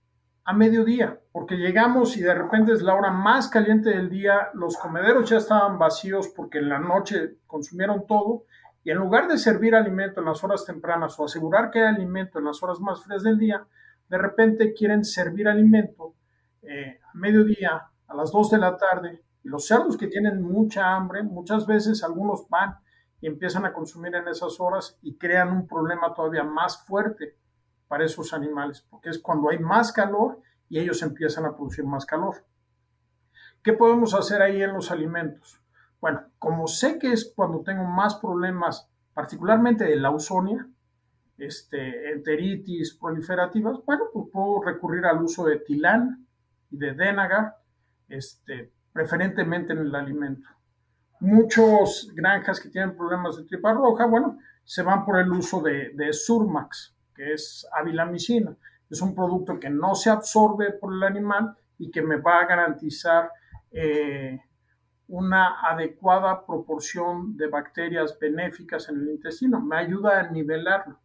a 0.44 0.52
mediodía, 0.52 1.20
porque 1.32 1.56
llegamos 1.56 2.16
y 2.16 2.22
de 2.22 2.34
repente 2.34 2.72
es 2.72 2.82
la 2.82 2.94
hora 2.94 3.10
más 3.10 3.48
caliente 3.48 3.90
del 3.90 4.08
día, 4.08 4.48
los 4.54 4.76
comederos 4.76 5.28
ya 5.28 5.36
estaban 5.36 5.78
vacíos 5.78 6.28
porque 6.34 6.58
en 6.58 6.68
la 6.68 6.78
noche 6.78 7.36
consumieron 7.46 8.06
todo 8.06 8.44
y 8.82 8.90
en 8.90 8.98
lugar 8.98 9.28
de 9.28 9.38
servir 9.38 9.74
alimento 9.74 10.20
en 10.20 10.26
las 10.26 10.42
horas 10.42 10.64
tempranas 10.64 11.18
o 11.18 11.24
asegurar 11.24 11.70
que 11.70 11.80
hay 11.80 11.94
alimento 11.94 12.38
en 12.38 12.46
las 12.46 12.62
horas 12.62 12.80
más 12.80 13.04
frescas 13.04 13.22
del 13.22 13.38
día, 13.38 13.66
de 14.08 14.18
repente 14.18 14.72
quieren 14.72 15.04
servir 15.04 15.46
alimento 15.46 16.14
eh, 16.62 16.98
a 17.02 17.16
mediodía, 17.16 17.88
a 18.06 18.14
las 18.14 18.32
2 18.32 18.50
de 18.50 18.58
la 18.58 18.76
tarde, 18.76 19.22
los 19.42 19.66
cerdos 19.66 19.96
que 19.96 20.08
tienen 20.08 20.42
mucha 20.42 20.94
hambre, 20.94 21.22
muchas 21.22 21.66
veces 21.66 22.02
algunos 22.04 22.48
van 22.48 22.76
y 23.20 23.26
empiezan 23.26 23.64
a 23.64 23.72
consumir 23.72 24.14
en 24.14 24.28
esas 24.28 24.60
horas 24.60 24.98
y 25.02 25.16
crean 25.16 25.52
un 25.52 25.66
problema 25.66 26.14
todavía 26.14 26.44
más 26.44 26.84
fuerte 26.84 27.36
para 27.88 28.04
esos 28.04 28.32
animales, 28.32 28.86
porque 28.88 29.10
es 29.10 29.18
cuando 29.18 29.50
hay 29.50 29.58
más 29.58 29.92
calor 29.92 30.40
y 30.68 30.78
ellos 30.78 31.02
empiezan 31.02 31.44
a 31.44 31.54
producir 31.54 31.84
más 31.84 32.06
calor. 32.06 32.44
¿Qué 33.62 33.72
podemos 33.72 34.14
hacer 34.14 34.40
ahí 34.40 34.62
en 34.62 34.72
los 34.72 34.90
alimentos? 34.90 35.60
Bueno, 36.00 36.22
como 36.38 36.66
sé 36.66 36.98
que 36.98 37.12
es 37.12 37.32
cuando 37.34 37.62
tengo 37.62 37.84
más 37.84 38.14
problemas 38.14 38.88
particularmente 39.12 39.84
de 39.84 39.96
la 39.96 40.08
Ausonia, 40.08 40.66
este, 41.36 42.12
enteritis 42.12 42.94
proliferativas, 42.94 43.84
bueno, 43.84 44.04
pues 44.12 44.26
puedo 44.32 44.62
recurrir 44.62 45.04
al 45.04 45.22
uso 45.22 45.44
de 45.44 45.58
tilán 45.58 46.26
y 46.70 46.78
de 46.78 46.94
denagar, 46.94 47.56
este, 48.08 48.72
preferentemente 48.92 49.72
en 49.72 49.78
el 49.80 49.94
alimento. 49.94 50.48
Muchos 51.20 52.10
granjas 52.14 52.60
que 52.60 52.70
tienen 52.70 52.96
problemas 52.96 53.36
de 53.36 53.44
tripa 53.44 53.72
roja, 53.72 54.06
bueno, 54.06 54.38
se 54.64 54.82
van 54.82 55.04
por 55.04 55.18
el 55.18 55.30
uso 55.30 55.60
de, 55.60 56.12
Surmax, 56.12 56.94
que 57.14 57.32
es 57.34 57.66
avilamicina. 57.72 58.56
Es 58.88 59.02
un 59.02 59.14
producto 59.14 59.58
que 59.60 59.70
no 59.70 59.94
se 59.94 60.10
absorbe 60.10 60.72
por 60.72 60.94
el 60.94 61.02
animal 61.02 61.56
y 61.78 61.90
que 61.90 62.02
me 62.02 62.16
va 62.16 62.40
a 62.40 62.46
garantizar 62.46 63.30
eh, 63.70 64.40
una 65.08 65.60
adecuada 65.68 66.46
proporción 66.46 67.36
de 67.36 67.48
bacterias 67.48 68.18
benéficas 68.18 68.88
en 68.88 69.00
el 69.00 69.10
intestino. 69.10 69.60
Me 69.60 69.76
ayuda 69.76 70.20
a 70.20 70.30
nivelarlo. 70.30 70.98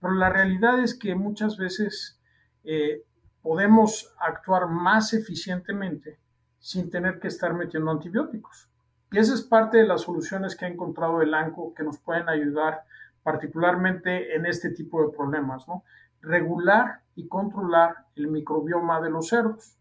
Pero 0.00 0.14
la 0.14 0.30
realidad 0.30 0.80
es 0.80 0.98
que 0.98 1.14
muchas 1.14 1.56
veces 1.56 2.18
eh, 2.64 3.04
podemos 3.42 4.14
actuar 4.18 4.68
más 4.68 5.12
eficientemente 5.12 6.18
sin 6.60 6.90
tener 6.90 7.18
que 7.18 7.28
estar 7.28 7.52
metiendo 7.54 7.90
antibióticos. 7.90 8.68
Y 9.10 9.18
esa 9.18 9.34
es 9.34 9.42
parte 9.42 9.78
de 9.78 9.86
las 9.86 10.02
soluciones 10.02 10.54
que 10.54 10.66
ha 10.66 10.68
encontrado 10.68 11.20
el 11.20 11.34
ANCO 11.34 11.74
que 11.74 11.82
nos 11.82 11.98
pueden 11.98 12.28
ayudar 12.28 12.84
particularmente 13.24 14.36
en 14.36 14.46
este 14.46 14.70
tipo 14.70 15.02
de 15.02 15.16
problemas, 15.16 15.66
¿no? 15.66 15.82
Regular 16.22 17.00
y 17.16 17.26
controlar 17.26 18.06
el 18.14 18.28
microbioma 18.28 19.00
de 19.00 19.10
los 19.10 19.28
cerdos. 19.28 19.76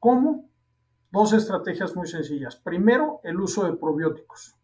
¿Cómo? 0.00 0.48
Dos 1.10 1.32
estrategias 1.32 1.94
muy 1.94 2.08
sencillas. 2.08 2.56
Primero, 2.56 3.20
el 3.22 3.40
uso 3.40 3.64
de 3.64 3.76
probióticos. 3.76 4.56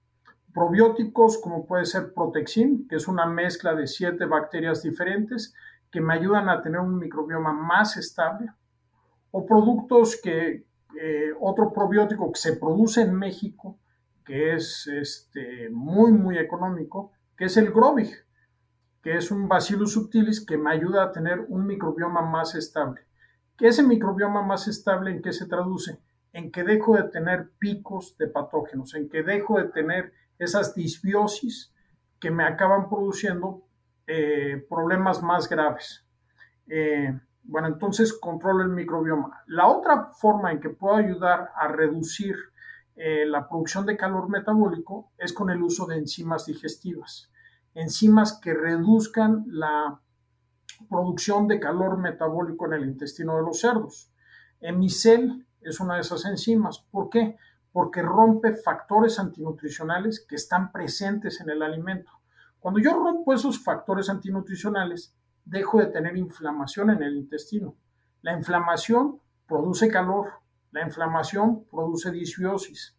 Probióticos 0.52 1.38
como 1.38 1.66
puede 1.66 1.85
ser 1.85 2.12
Protexin, 2.12 2.88
que 2.88 2.96
es 2.96 3.07
una 3.07 3.26
mezcla 3.26 3.74
de 3.74 3.87
siete 3.87 4.24
bacterias 4.24 4.83
diferentes 4.83 5.54
que 5.90 6.00
me 6.00 6.14
ayudan 6.14 6.48
a 6.48 6.61
tener 6.62 6.81
un 6.81 6.98
microbioma 6.98 7.52
más 7.52 7.96
estable. 7.96 8.50
O 9.31 9.46
productos 9.46 10.20
que, 10.20 10.64
eh, 11.01 11.31
otro 11.41 11.73
probiótico 11.73 12.33
que 12.33 12.41
se 12.41 12.57
produce 12.57 13.03
en 13.03 13.15
México, 13.15 13.79
que 14.25 14.55
es 14.55 14.87
este, 14.89 15.71
muy, 15.71 16.13
muy 16.13 16.39
económico, 16.39 17.13
que 17.37 17.45
es 17.45 17.57
el 17.57 17.71
Grovig, 17.71 18.11
que 19.03 19.17
es 19.17 19.31
un 19.31 19.49
Bacillus 19.49 19.93
subtilis 19.93 20.45
que 20.45 20.59
me 20.59 20.73
ayuda 20.73 21.05
a 21.05 21.13
tener 21.13 21.41
un 21.49 21.67
microbioma 21.67 22.23
más 22.23 22.55
estable. 22.57 23.03
¿Qué 23.57 23.69
ese 23.69 23.83
microbioma 23.83 24.43
más 24.43 24.67
estable 24.67 25.11
en 25.11 25.23
qué 25.23 25.33
se 25.33 25.47
traduce? 25.47 26.01
En 26.33 26.51
que 26.51 26.65
dejo 26.65 26.97
de 26.97 27.05
tener 27.05 27.51
picos 27.59 28.17
de 28.19 28.27
patógenos, 28.27 28.95
en 28.95 29.09
que 29.09 29.23
dejo 29.23 29.59
de 29.59 29.69
tener 29.69 30.13
esas 30.39 30.75
disbiosis 30.75 31.73
que 32.19 32.31
me 32.31 32.45
acaban 32.45 32.89
produciendo 32.89 33.63
eh, 34.07 34.65
problemas 34.69 35.23
más 35.23 35.49
graves. 35.49 36.05
Eh, 36.69 37.19
bueno, 37.49 37.69
entonces 37.69 38.13
controlo 38.13 38.63
el 38.63 38.69
microbioma. 38.69 39.43
La 39.47 39.69
otra 39.69 40.11
forma 40.13 40.53
en 40.53 40.61
que 40.61 40.69
puedo 40.69 40.97
ayudar 40.97 41.51
a 41.57 41.67
reducir 41.69 42.37
eh, 42.95 43.25
la 43.25 43.49
producción 43.49 43.87
de 43.87 43.97
calor 43.97 44.29
metabólico 44.29 45.13
es 45.17 45.33
con 45.33 45.49
el 45.49 45.63
uso 45.63 45.87
de 45.87 45.97
enzimas 45.97 46.45
digestivas. 46.45 47.33
Enzimas 47.73 48.39
que 48.39 48.53
reduzcan 48.53 49.47
la 49.49 49.99
producción 50.91 51.49
de 51.49 51.59
calor 51.59 51.97
metabólico 51.97 52.67
en 52.67 52.75
el 52.75 52.85
intestino 52.85 53.37
de 53.37 53.43
los 53.43 53.61
cerdos. 53.61 54.13
Emicel 54.61 55.47
es 55.63 55.81
una 55.81 55.95
de 55.95 56.03
esas 56.03 56.27
enzimas. 56.27 56.81
¿Por 56.91 57.09
qué? 57.09 57.39
Porque 57.73 58.03
rompe 58.03 58.57
factores 58.57 59.19
antinutricionales 59.19 60.23
que 60.29 60.35
están 60.35 60.71
presentes 60.71 61.41
en 61.41 61.49
el 61.49 61.63
alimento. 61.63 62.11
Cuando 62.61 62.79
yo 62.79 62.93
rompo 62.93 63.33
esos 63.33 63.59
factores 63.59 64.11
antinutricionales, 64.11 65.17
dejo 65.49 65.79
de 65.79 65.87
tener 65.87 66.17
inflamación 66.17 66.91
en 66.91 67.03
el 67.03 67.17
intestino. 67.17 67.75
La 68.23 68.33
inflamación 68.33 69.21
produce 69.47 69.89
calor, 69.89 70.29
la 70.73 70.83
inflamación 70.83 71.65
produce 71.71 72.11
disbiosis. 72.11 72.95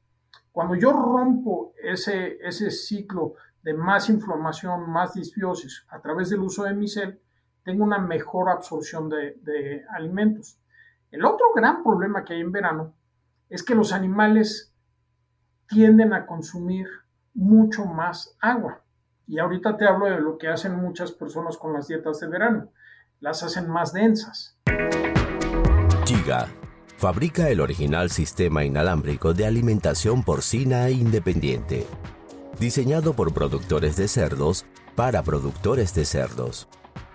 Cuando 0.52 0.76
yo 0.76 0.92
rompo 0.92 1.74
ese, 1.82 2.38
ese 2.42 2.72
ciclo 2.72 3.36
de 3.62 3.74
más 3.74 4.10
inflamación, 4.10 4.90
más 4.90 5.14
disbiosis 5.14 5.86
a 5.90 6.02
través 6.02 6.30
del 6.30 6.40
uso 6.40 6.64
de 6.64 6.74
micel, 6.74 7.22
tengo 7.64 7.84
una 7.84 8.00
mejor 8.00 8.50
absorción 8.50 9.10
de, 9.10 9.38
de 9.42 9.86
alimentos. 9.92 10.60
El 11.12 11.26
otro 11.26 11.48
gran 11.54 11.84
problema 11.84 12.24
que 12.24 12.34
hay 12.34 12.42
en 12.42 12.52
verano 12.52 12.94
es 13.50 13.64
que 13.64 13.76
los 13.76 13.94
animales 13.94 14.74
tienden 15.68 16.14
a 16.14 16.26
consumir 16.26 16.88
mucho 17.34 17.86
más 17.86 18.36
agua. 18.42 18.82
Y 19.30 19.38
ahorita 19.38 19.78
te 19.78 19.86
hablo 19.86 20.08
de 20.08 20.20
lo 20.20 20.40
que 20.40 20.48
hacen 20.48 20.76
muchas 20.76 21.12
personas 21.12 21.56
con 21.56 21.72
las 21.72 21.88
dietas 21.88 22.20
de 22.20 22.28
verano. 22.28 22.72
Las 23.20 23.44
hacen 23.44 23.70
más 23.70 23.94
densas. 23.94 24.58
Giga 26.04 26.48
fabrica 26.98 27.48
el 27.50 27.62
original 27.62 28.10
sistema 28.10 28.66
inalámbrico 28.66 29.36
de 29.36 29.46
alimentación 29.46 30.24
porcina 30.24 30.90
independiente, 30.90 31.86
diseñado 32.60 33.14
por 33.14 33.32
productores 33.32 33.96
de 33.98 34.08
cerdos 34.08 34.66
para 34.96 35.22
productores 35.22 35.94
de 35.94 36.06
cerdos. 36.06 36.68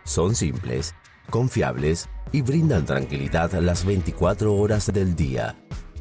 Son 0.05 0.37
simples, 0.37 0.94
confiables 1.31 2.09
y 2.31 2.42
brindan 2.42 2.87
tranquilidad 2.87 3.53
las 3.55 3.85
24 3.85 4.55
horas 4.55 4.92
del 4.92 5.16
día, 5.16 5.57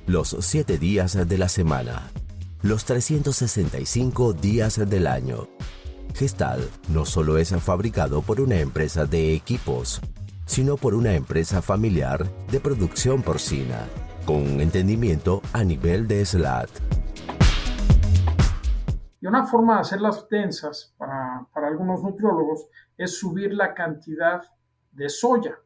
los 0.05 0.37
7 0.39 0.77
días 0.77 1.27
de 1.27 1.37
la 1.39 1.49
semana, 1.49 2.11
los 2.61 2.85
365 2.85 4.33
días 4.33 4.79
del 4.87 5.07
año. 5.07 5.47
Gestal 6.13 6.69
no 6.89 7.05
solo 7.05 7.37
es 7.37 7.55
fabricado 7.63 8.21
por 8.21 8.41
una 8.41 8.55
empresa 8.55 9.05
de 9.05 9.33
equipos, 9.33 10.01
sino 10.45 10.77
por 10.77 10.93
una 10.93 11.13
empresa 11.13 11.61
familiar 11.61 12.25
de 12.51 12.59
producción 12.59 13.21
porcina, 13.21 13.87
con 14.25 14.37
un 14.37 14.61
entendimiento 14.61 15.41
a 15.53 15.63
nivel 15.63 16.07
de 16.07 16.25
SLAT. 16.25 16.69
Y 19.21 19.27
una 19.27 19.45
forma 19.45 19.75
de 19.75 19.81
hacerlas 19.81 20.27
densas 20.29 20.93
para, 20.97 21.47
para 21.53 21.67
algunos 21.67 22.03
nutriólogos 22.03 22.67
es 22.97 23.17
subir 23.17 23.53
la 23.53 23.73
cantidad 23.73 24.41
de 24.91 25.09
soya 25.09 25.57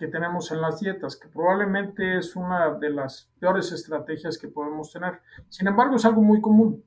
que 0.00 0.08
tenemos 0.08 0.50
en 0.50 0.62
las 0.62 0.80
dietas, 0.80 1.14
que 1.14 1.28
probablemente 1.28 2.16
es 2.16 2.34
una 2.34 2.70
de 2.78 2.88
las 2.88 3.30
peores 3.38 3.70
estrategias 3.70 4.38
que 4.38 4.48
podemos 4.48 4.90
tener. 4.90 5.20
Sin 5.50 5.68
embargo, 5.68 5.96
es 5.96 6.04
algo 6.06 6.22
muy 6.22 6.40
común. 6.40 6.82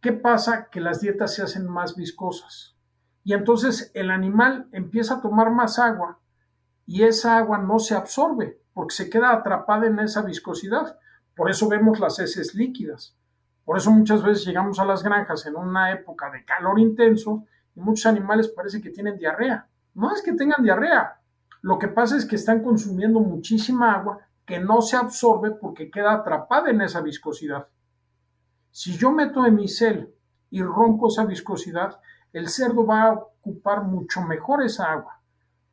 ¿Qué 0.00 0.12
pasa? 0.12 0.68
Que 0.70 0.80
las 0.80 1.00
dietas 1.00 1.34
se 1.34 1.42
hacen 1.42 1.66
más 1.68 1.96
viscosas. 1.96 2.76
Y 3.24 3.34
entonces 3.34 3.90
el 3.94 4.10
animal 4.10 4.68
empieza 4.72 5.14
a 5.14 5.20
tomar 5.20 5.50
más 5.50 5.78
agua 5.78 6.20
y 6.86 7.02
esa 7.02 7.36
agua 7.36 7.58
no 7.58 7.80
se 7.80 7.94
absorbe 7.94 8.60
porque 8.72 8.94
se 8.94 9.10
queda 9.10 9.32
atrapada 9.32 9.86
en 9.86 9.98
esa 9.98 10.22
viscosidad. 10.22 10.98
Por 11.34 11.50
eso 11.50 11.68
vemos 11.68 11.98
las 11.98 12.18
heces 12.20 12.54
líquidas. 12.54 13.16
Por 13.64 13.76
eso 13.76 13.90
muchas 13.90 14.22
veces 14.22 14.46
llegamos 14.46 14.78
a 14.78 14.84
las 14.84 15.02
granjas 15.02 15.44
en 15.46 15.56
una 15.56 15.90
época 15.90 16.30
de 16.30 16.44
calor 16.44 16.78
intenso 16.78 17.44
y 17.74 17.80
muchos 17.80 18.06
animales 18.06 18.48
parece 18.48 18.80
que 18.80 18.90
tienen 18.90 19.18
diarrea. 19.18 19.66
No 19.94 20.14
es 20.14 20.22
que 20.22 20.32
tengan 20.32 20.62
diarrea. 20.62 21.20
Lo 21.60 21.78
que 21.78 21.88
pasa 21.88 22.16
es 22.16 22.24
que 22.24 22.36
están 22.36 22.62
consumiendo 22.62 23.18
muchísima 23.18 23.94
agua 23.94 24.20
que 24.46 24.60
no 24.60 24.80
se 24.80 24.96
absorbe 24.96 25.50
porque 25.50 25.90
queda 25.90 26.14
atrapada 26.14 26.70
en 26.70 26.80
esa 26.82 27.00
viscosidad. 27.00 27.66
Si 28.70 28.96
yo 28.96 29.10
meto 29.10 29.42
cel 29.66 30.14
y 30.50 30.62
rompo 30.62 31.08
esa 31.08 31.24
viscosidad, 31.24 32.00
el 32.32 32.48
cerdo 32.48 32.86
va 32.86 33.02
a 33.04 33.12
ocupar 33.12 33.84
mucho 33.84 34.22
mejor 34.22 34.62
esa 34.62 34.92
agua. 34.92 35.20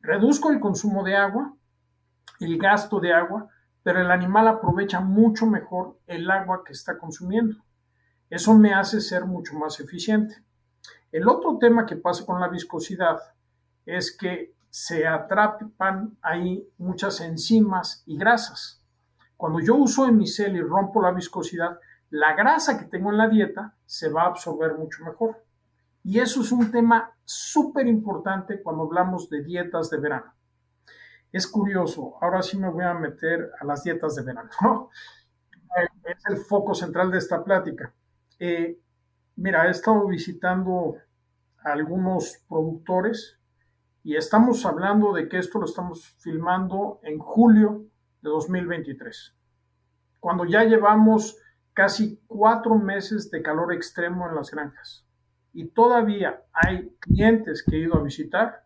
Reduzco 0.00 0.50
el 0.50 0.60
consumo 0.60 1.04
de 1.04 1.16
agua, 1.16 1.54
el 2.40 2.58
gasto 2.58 3.00
de 3.00 3.12
agua, 3.12 3.48
pero 3.82 4.00
el 4.00 4.10
animal 4.10 4.48
aprovecha 4.48 5.00
mucho 5.00 5.46
mejor 5.46 5.98
el 6.06 6.30
agua 6.30 6.62
que 6.64 6.72
está 6.72 6.98
consumiendo. 6.98 7.56
Eso 8.28 8.54
me 8.54 8.74
hace 8.74 9.00
ser 9.00 9.24
mucho 9.24 9.54
más 9.54 9.78
eficiente. 9.78 10.42
El 11.12 11.28
otro 11.28 11.58
tema 11.58 11.86
que 11.86 11.96
pasa 11.96 12.26
con 12.26 12.40
la 12.40 12.48
viscosidad 12.48 13.18
es 13.84 14.16
que 14.16 14.54
se 14.68 15.06
atrapan 15.06 16.18
ahí 16.20 16.68
muchas 16.78 17.20
enzimas 17.20 18.02
y 18.06 18.18
grasas. 18.18 18.82
Cuando 19.36 19.60
yo 19.60 19.76
uso 19.76 20.06
cel 20.26 20.56
y 20.56 20.60
rompo 20.60 21.00
la 21.00 21.12
viscosidad, 21.12 21.78
la 22.10 22.34
grasa 22.34 22.78
que 22.78 22.86
tengo 22.86 23.10
en 23.10 23.18
la 23.18 23.28
dieta 23.28 23.74
se 23.84 24.08
va 24.08 24.22
a 24.22 24.26
absorber 24.26 24.74
mucho 24.74 25.04
mejor. 25.04 25.44
Y 26.04 26.20
eso 26.20 26.40
es 26.40 26.52
un 26.52 26.70
tema 26.70 27.12
súper 27.24 27.86
importante 27.86 28.62
cuando 28.62 28.84
hablamos 28.84 29.28
de 29.28 29.42
dietas 29.42 29.90
de 29.90 29.98
verano. 29.98 30.32
Es 31.32 31.46
curioso, 31.46 32.14
ahora 32.20 32.42
sí 32.42 32.56
me 32.56 32.68
voy 32.68 32.84
a 32.84 32.94
meter 32.94 33.50
a 33.60 33.64
las 33.64 33.82
dietas 33.82 34.14
de 34.14 34.22
verano. 34.22 34.50
es 36.04 36.24
el 36.28 36.36
foco 36.36 36.74
central 36.74 37.10
de 37.10 37.18
esta 37.18 37.42
plática. 37.42 37.92
Eh, 38.38 38.78
mira, 39.36 39.66
he 39.66 39.70
estado 39.70 40.06
visitando 40.06 40.96
a 41.64 41.72
algunos 41.72 42.44
productores 42.48 43.38
y 44.02 44.14
estamos 44.14 44.64
hablando 44.64 45.12
de 45.12 45.28
que 45.28 45.38
esto 45.38 45.58
lo 45.58 45.64
estamos 45.64 46.14
filmando 46.20 47.00
en 47.02 47.18
julio 47.18 47.86
de 48.22 48.30
2023, 48.30 49.36
cuando 50.20 50.44
ya 50.44 50.62
llevamos 50.62 51.36
casi 51.76 52.18
cuatro 52.26 52.74
meses 52.76 53.30
de 53.30 53.42
calor 53.42 53.70
extremo 53.74 54.26
en 54.26 54.34
las 54.34 54.50
granjas. 54.50 55.04
y 55.52 55.68
todavía 55.68 56.42
hay 56.52 56.94
clientes 57.00 57.62
que 57.62 57.76
he 57.76 57.80
ido 57.80 57.96
a 57.96 58.02
visitar 58.02 58.64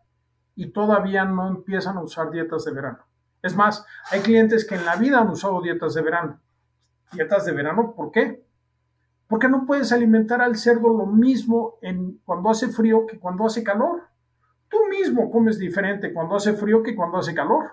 y 0.55 0.71
todavía 0.71 1.23
no 1.23 1.47
empiezan 1.47 1.97
a 1.97 2.03
usar 2.03 2.31
dietas 2.31 2.65
de 2.65 2.73
verano. 2.73 2.99
Es 3.41 3.55
más, 3.55 3.85
hay 4.11 4.19
clientes 4.19 4.65
que 4.65 4.75
en 4.75 4.85
la 4.85 4.97
vida 4.97 5.19
han 5.19 5.29
usado 5.29 5.61
dietas 5.61 5.93
de 5.93 6.01
verano. 6.01 6.41
Dietas 7.13 7.45
de 7.45 7.53
verano, 7.53 7.93
¿por 7.95 8.11
qué? 8.11 8.45
Porque 9.27 9.47
no 9.47 9.65
puedes 9.65 9.93
alimentar 9.93 10.41
al 10.41 10.57
cerdo 10.57 10.89
lo 10.89 11.05
mismo 11.05 11.79
en, 11.81 12.19
cuando 12.25 12.49
hace 12.49 12.67
frío 12.67 13.05
que 13.05 13.19
cuando 13.19 13.45
hace 13.45 13.63
calor. 13.63 14.03
Tú 14.67 14.77
mismo 14.89 15.31
comes 15.31 15.57
diferente 15.57 16.13
cuando 16.13 16.35
hace 16.35 16.53
frío 16.53 16.83
que 16.83 16.95
cuando 16.95 17.19
hace 17.19 17.33
calor. 17.33 17.71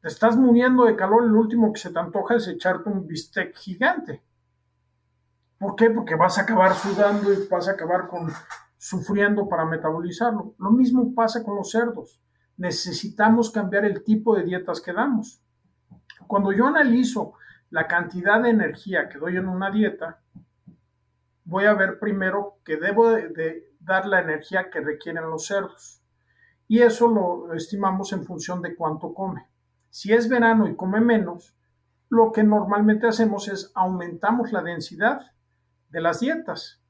Te 0.00 0.08
estás 0.08 0.36
muriendo 0.36 0.84
de 0.84 0.96
calor 0.96 1.24
lo 1.24 1.38
último 1.38 1.72
que 1.72 1.80
se 1.80 1.92
te 1.92 1.98
antoja 1.98 2.36
es 2.36 2.48
echarte 2.48 2.88
un 2.88 3.06
bistec 3.06 3.54
gigante. 3.56 4.25
¿Por 5.58 5.74
qué? 5.74 5.90
Porque 5.90 6.14
vas 6.14 6.38
a 6.38 6.42
acabar 6.42 6.74
sudando 6.74 7.32
y 7.32 7.46
vas 7.48 7.68
a 7.68 7.72
acabar 7.72 8.08
con, 8.08 8.30
sufriendo 8.76 9.48
para 9.48 9.64
metabolizarlo. 9.64 10.54
Lo 10.58 10.70
mismo 10.70 11.14
pasa 11.14 11.42
con 11.42 11.56
los 11.56 11.70
cerdos. 11.70 12.20
Necesitamos 12.56 13.50
cambiar 13.50 13.84
el 13.84 14.04
tipo 14.04 14.36
de 14.36 14.44
dietas 14.44 14.80
que 14.80 14.92
damos. 14.92 15.42
Cuando 16.26 16.52
yo 16.52 16.66
analizo 16.66 17.34
la 17.70 17.86
cantidad 17.86 18.42
de 18.42 18.50
energía 18.50 19.08
que 19.08 19.18
doy 19.18 19.36
en 19.36 19.48
una 19.48 19.70
dieta, 19.70 20.20
voy 21.44 21.64
a 21.64 21.74
ver 21.74 21.98
primero 21.98 22.58
que 22.64 22.76
debo 22.76 23.10
de, 23.10 23.72
dar 23.80 24.06
la 24.06 24.20
energía 24.20 24.70
que 24.70 24.80
requieren 24.80 25.30
los 25.30 25.46
cerdos. 25.46 26.02
Y 26.68 26.80
eso 26.80 27.08
lo 27.08 27.54
estimamos 27.54 28.12
en 28.12 28.24
función 28.24 28.60
de 28.60 28.74
cuánto 28.74 29.14
come. 29.14 29.46
Si 29.88 30.12
es 30.12 30.28
verano 30.28 30.68
y 30.68 30.74
come 30.74 31.00
menos, 31.00 31.56
lo 32.08 32.32
que 32.32 32.42
normalmente 32.42 33.06
hacemos 33.06 33.48
es 33.48 33.70
aumentamos 33.74 34.52
la 34.52 34.62
densidad 34.62 35.32
de 35.88 36.00
las 36.00 36.20
dietas 36.20 36.80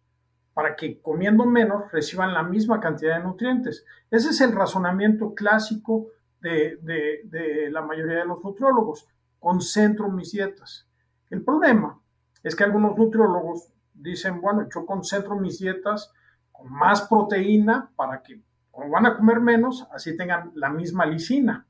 para 0.56 0.74
que 0.74 1.02
comiendo 1.02 1.44
menos 1.44 1.92
reciban 1.92 2.32
la 2.32 2.42
misma 2.42 2.80
cantidad 2.80 3.18
de 3.18 3.24
nutrientes. 3.24 3.84
Ese 4.10 4.30
es 4.30 4.40
el 4.40 4.52
razonamiento 4.52 5.34
clásico 5.34 6.06
de, 6.40 6.78
de, 6.82 7.70
la 7.70 7.82
mayoría 7.82 8.20
de 8.20 8.24
los 8.24 8.42
nutriólogos. 8.42 9.06
Concentro 9.38 10.08
mis 10.10 10.32
dietas. 10.32 10.88
El 11.28 11.44
problema 11.44 12.00
es 12.42 12.56
que 12.56 12.64
algunos 12.64 12.96
nutriólogos 12.96 13.70
dicen, 13.92 14.40
bueno, 14.40 14.66
yo 14.74 14.86
concentro 14.86 15.36
mis 15.36 15.58
dietas 15.58 16.10
con 16.52 16.72
más 16.72 17.02
proteína 17.02 17.90
para 17.94 18.22
que, 18.22 18.40
como 18.70 18.88
van 18.88 19.04
a 19.04 19.16
comer 19.16 19.40
menos, 19.40 19.86
así 19.92 20.16
tengan 20.16 20.52
la 20.54 20.70
misma 20.70 21.04
lisina. 21.04 21.66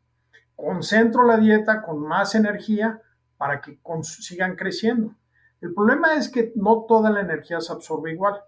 Concentro 0.54 1.24
la 1.24 1.38
dieta 1.38 1.82
con 1.82 2.06
más 2.06 2.36
energía 2.36 3.00
para 3.36 3.60
que 3.60 3.80
sigan 4.02 4.54
creciendo. 4.54 5.14
El 5.66 5.74
problema 5.74 6.14
es 6.14 6.28
que 6.28 6.52
no 6.54 6.84
toda 6.86 7.10
la 7.10 7.22
energía 7.22 7.60
se 7.60 7.72
absorbe 7.72 8.12
igual. 8.12 8.40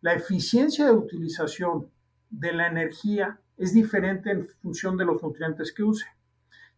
La 0.00 0.12
eficiencia 0.12 0.86
de 0.86 0.90
utilización 0.90 1.88
de 2.28 2.52
la 2.52 2.66
energía 2.66 3.38
es 3.56 3.72
diferente 3.72 4.32
en 4.32 4.48
función 4.60 4.96
de 4.96 5.04
los 5.04 5.22
nutrientes 5.22 5.72
que 5.72 5.84
use. 5.84 6.04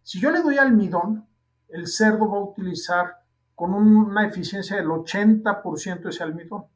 Si 0.02 0.20
yo 0.20 0.30
le 0.30 0.42
doy 0.42 0.58
almidón, 0.58 1.26
el 1.68 1.86
cerdo 1.86 2.30
va 2.30 2.36
a 2.36 2.44
utilizar 2.44 3.14
con 3.54 3.72
una 3.72 4.26
eficiencia 4.26 4.76
del 4.76 4.88
80% 4.88 6.10
ese 6.10 6.22
almidón. 6.22 6.66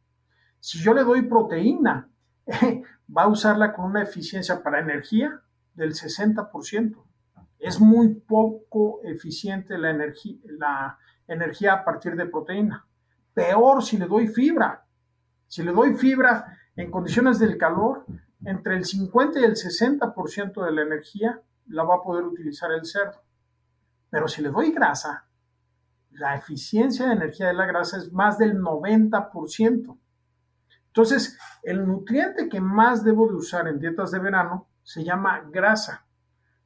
Si 0.59 0.78
yo 0.78 0.94
le 0.94 1.04
doy 1.04 1.20
proteína, 1.20 2.09
va 3.14 3.24
a 3.24 3.28
usarla 3.28 3.74
con 3.74 3.85
una 3.85 4.02
eficiencia 4.02 4.62
para 4.62 4.80
energía 4.80 5.42
del 5.74 5.92
60%. 5.92 7.04
Es 7.59 7.80
muy 7.80 8.14
poco 8.14 9.02
eficiente 9.04 9.76
la 9.76 9.90
energía, 9.90 10.38
la 10.44 10.98
energía 11.28 11.74
a 11.74 11.85
partir 11.85 12.16
de 12.16 12.24
proteína. 12.24 12.87
Peor 13.35 13.83
si 13.83 13.97
le 13.97 14.07
doy 14.07 14.29
fibra. 14.29 14.85
Si 15.47 15.62
le 15.62 15.73
doy 15.73 15.95
fibra 15.95 16.57
en 16.77 16.90
condiciones 16.90 17.38
del 17.38 17.59
calor, 17.59 18.07
entre 18.45 18.77
el 18.77 18.85
50 18.85 19.40
y 19.40 19.45
el 19.45 19.55
60% 19.55 20.64
de 20.64 20.73
la 20.73 20.83
energía 20.83 21.40
la 21.66 21.85
va 21.85 21.97
a 21.97 22.03
poder 22.03 22.25
utilizar 22.25 22.73
el 22.73 22.85
cerdo. 22.85 23.23
Pero 24.09 24.29
si 24.29 24.43
le 24.43 24.51
doy 24.51 24.73
grasa, 24.73 25.27
la 26.11 26.35
eficiencia 26.35 27.07
de 27.07 27.12
energía 27.12 27.49
de 27.49 27.55
la 27.55 27.66
grasa 27.66 27.99
es 27.99 28.12
más 28.12 28.38
del 28.38 28.59
90%. 28.59 29.99
Entonces, 30.87 31.38
el 31.62 31.87
nutriente 31.87 32.49
que 32.49 32.61
más 32.61 33.05
debo 33.05 33.29
de 33.29 33.35
usar 33.35 33.69
en 33.69 33.79
dietas 33.79 34.11
de 34.11 34.19
verano 34.19 34.69
se 34.83 35.05
llama 35.05 35.43
grasa. 35.51 36.07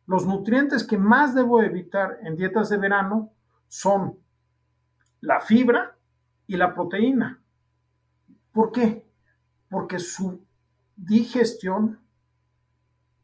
Los 0.07 0.27
nutrientes 0.27 0.85
que 0.85 0.97
más 0.97 1.35
debo 1.35 1.63
evitar 1.63 2.19
en 2.23 2.37
dietas 2.37 2.71
de 2.71 2.79
verano 2.79 3.33
son 3.69 4.19
la 5.21 5.41
fibra, 5.41 5.94
y 6.47 6.57
la 6.57 6.75
proteína. 6.75 7.43
¿Por 8.53 8.73
qué? 8.73 9.07
Porque 9.69 9.99
su 9.99 10.45
digestión 10.97 12.01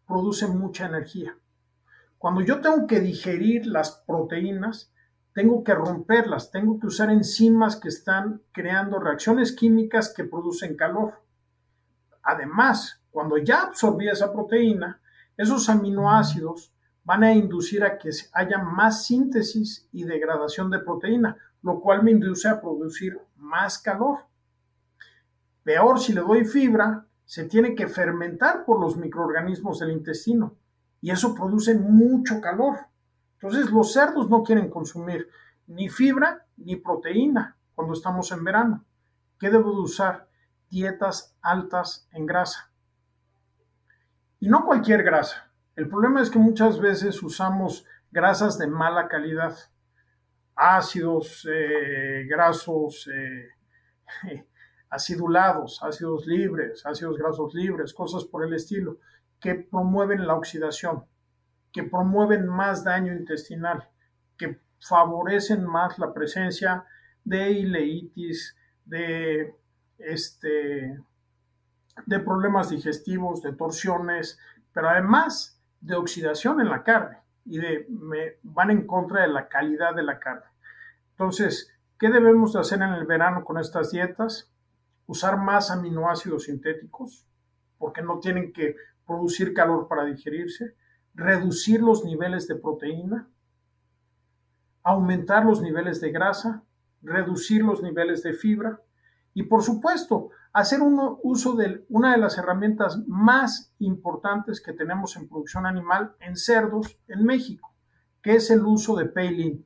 produce 0.07 0.49
mucha 0.49 0.87
energía. 0.87 1.37
Cuando 2.19 2.41
yo 2.41 2.61
tengo 2.61 2.87
que 2.87 3.01
digerir 3.01 3.67
las 3.67 4.03
proteínas, 4.07 4.93
tengo 5.33 5.63
que 5.63 5.75
romperlas, 5.75 6.51
tengo 6.51 6.79
que 6.81 6.89
usar 6.89 7.11
enzimas 7.11 7.77
que 7.77 7.89
están 7.89 8.43
creando 8.53 8.99
reacciones 8.99 9.53
químicas 9.53 10.13
que 10.13 10.25
producen 10.25 10.77
calor. 10.77 11.23
Además, 12.23 13.01
cuando 13.11 13.39
ya 13.39 13.63
absorbí 13.63 14.09
esa 14.09 14.33
proteína, 14.33 15.01
esos 15.37 15.69
aminoácidos 15.69 16.75
van 17.11 17.25
a 17.25 17.35
inducir 17.35 17.83
a 17.83 17.99
que 17.99 18.11
haya 18.35 18.59
más 18.59 19.05
síntesis 19.05 19.89
y 19.91 20.05
degradación 20.05 20.71
de 20.71 20.79
proteína, 20.79 21.37
lo 21.61 21.81
cual 21.81 22.05
me 22.05 22.13
induce 22.13 22.47
a 22.49 22.61
producir 22.61 23.21
más 23.35 23.81
calor. 23.81 24.21
Peor, 25.65 25.99
si 25.99 26.13
le 26.13 26.21
doy 26.21 26.45
fibra, 26.45 27.05
se 27.25 27.47
tiene 27.47 27.75
que 27.75 27.89
fermentar 27.89 28.65
por 28.65 28.81
los 28.81 28.97
microorganismos 28.97 29.81
del 29.81 29.91
intestino 29.91 30.55
y 31.01 31.11
eso 31.11 31.35
produce 31.35 31.75
mucho 31.75 32.41
calor. 32.41 32.79
Entonces 33.41 33.73
los 33.73 33.93
cerdos 33.93 34.31
no 34.31 34.45
quieren 34.45 34.71
consumir 34.71 35.29
ni 35.67 35.89
fibra 35.89 36.47
ni 36.59 36.77
proteína 36.77 37.57
cuando 37.75 37.95
estamos 37.95 38.31
en 38.31 38.45
verano. 38.45 38.85
¿Qué 39.37 39.51
debo 39.51 39.73
de 39.73 39.81
usar? 39.81 40.29
Dietas 40.71 41.35
altas 41.43 42.07
en 42.13 42.25
grasa. 42.25 42.71
Y 44.39 44.49
no 44.49 44.65
cualquier 44.65 45.03
grasa. 45.03 45.50
El 45.81 45.89
problema 45.89 46.21
es 46.21 46.29
que 46.29 46.39
muchas 46.39 46.79
veces 46.79 47.23
usamos 47.23 47.87
grasas 48.13 48.59
de 48.59 48.67
mala 48.67 49.09
calidad 49.09 49.57
ácidos 50.55 51.49
eh, 51.51 52.27
grasos 52.29 53.09
eh, 53.11 53.49
acidulados, 54.91 55.83
ácidos 55.83 56.27
libres, 56.27 56.85
ácidos 56.85 57.17
grasos 57.17 57.55
libres, 57.55 57.95
cosas 57.95 58.27
por 58.27 58.45
el 58.45 58.53
estilo, 58.53 58.99
que 59.41 59.55
promueven 59.55 60.27
la 60.27 60.35
oxidación, 60.35 61.07
que 61.73 61.85
promueven 61.85 62.47
más 62.47 62.85
daño 62.85 63.15
intestinal, 63.15 63.89
que 64.37 64.61
favorecen 64.81 65.65
más 65.65 65.99
la 65.99 66.13
presencia 66.13 66.85
de 67.25 67.53
ileitis, 67.53 68.55
de, 68.85 69.55
este, 69.97 71.01
de 72.05 72.21
problemas 72.21 72.69
digestivos, 72.69 73.41
de 73.41 73.55
torsiones, 73.55 74.39
pero 74.75 74.91
además 74.91 75.57
de 75.81 75.95
oxidación 75.95 76.61
en 76.61 76.69
la 76.69 76.83
carne 76.83 77.19
y 77.45 77.59
de, 77.59 77.87
me, 77.89 78.37
van 78.43 78.71
en 78.71 78.87
contra 78.87 79.23
de 79.23 79.29
la 79.29 79.49
calidad 79.49 79.95
de 79.95 80.03
la 80.03 80.19
carne. 80.19 80.47
Entonces, 81.13 81.73
¿qué 81.99 82.09
debemos 82.09 82.53
de 82.53 82.61
hacer 82.61 82.83
en 82.83 82.93
el 82.93 83.07
verano 83.07 83.45
con 83.45 83.59
estas 83.59 83.91
dietas? 83.91 84.51
Usar 85.07 85.39
más 85.39 85.71
aminoácidos 85.71 86.45
sintéticos, 86.45 87.27
porque 87.79 88.03
no 88.03 88.21
tienen 88.21 88.53
que 88.53 88.77
producir 89.07 89.55
calor 89.55 89.89
para 89.89 90.05
digerirse, 90.05 90.77
reducir 91.15 91.83
los 91.83 92.05
niveles 92.05 92.47
de 92.47 92.57
proteína, 92.57 93.29
aumentar 94.83 95.45
los 95.45 95.61
niveles 95.61 96.01
de 96.01 96.11
grasa, 96.13 96.63
reducir 97.03 97.65
los 97.65 97.83
niveles 97.83 98.23
de 98.23 98.33
fibra 98.33 98.81
y, 99.35 99.45
por 99.45 99.63
supuesto, 99.63 100.31
hacer 100.53 100.81
un 100.83 101.19
uso 101.23 101.55
de 101.55 101.85
una 101.89 102.13
de 102.13 102.19
las 102.19 102.37
herramientas 102.39 102.99
más 103.07 103.73
importantes 103.79 104.61
que 104.61 104.73
tenemos 104.73 105.17
en 105.17 105.29
producción 105.29 105.67
animal 105.67 106.15
en 106.21 106.37
cerdos 106.37 106.99
en 107.09 107.25
México, 107.25 107.73
que 108.23 108.35
es 108.35 108.51
el 108.51 108.65
uso 108.65 108.97
de 108.97 109.07
Peilin. 109.07 109.65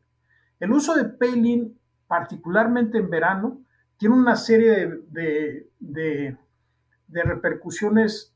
El 0.61 0.73
uso 0.73 0.95
de 0.95 1.05
Peilin, 1.05 1.79
particularmente 2.07 2.99
en 2.99 3.11
verano, 3.11 3.63
tiene 3.97 4.17
una 4.17 4.37
serie 4.37 5.01
de, 5.09 5.71
de, 5.79 6.37
repercusiones 7.09 8.35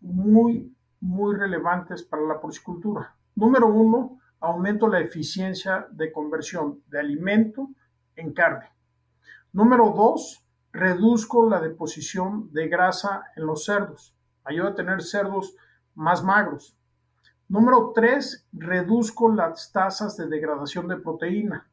muy, 0.00 0.74
muy 1.00 1.36
relevantes 1.36 2.02
para 2.02 2.22
la 2.22 2.40
porcicultura. 2.40 3.14
Número 3.36 3.68
uno, 3.68 4.18
aumento 4.40 4.88
la 4.88 5.00
eficiencia 5.00 5.86
de 5.90 6.10
conversión 6.10 6.82
de 6.88 7.00
alimento 7.00 7.70
en 8.16 8.32
carne. 8.32 8.70
Número 9.52 9.92
dos, 9.96 10.43
reduzco 10.74 11.48
la 11.48 11.60
deposición 11.60 12.52
de 12.52 12.66
grasa 12.66 13.26
en 13.36 13.46
los 13.46 13.64
cerdos. 13.64 14.12
Ayuda 14.42 14.70
a 14.70 14.74
tener 14.74 15.02
cerdos 15.02 15.54
más 15.94 16.24
magros. 16.24 16.76
Número 17.48 17.92
tres, 17.94 18.44
reduzco 18.52 19.32
las 19.32 19.70
tasas 19.70 20.16
de 20.16 20.26
degradación 20.26 20.88
de 20.88 20.96
proteína, 20.96 21.68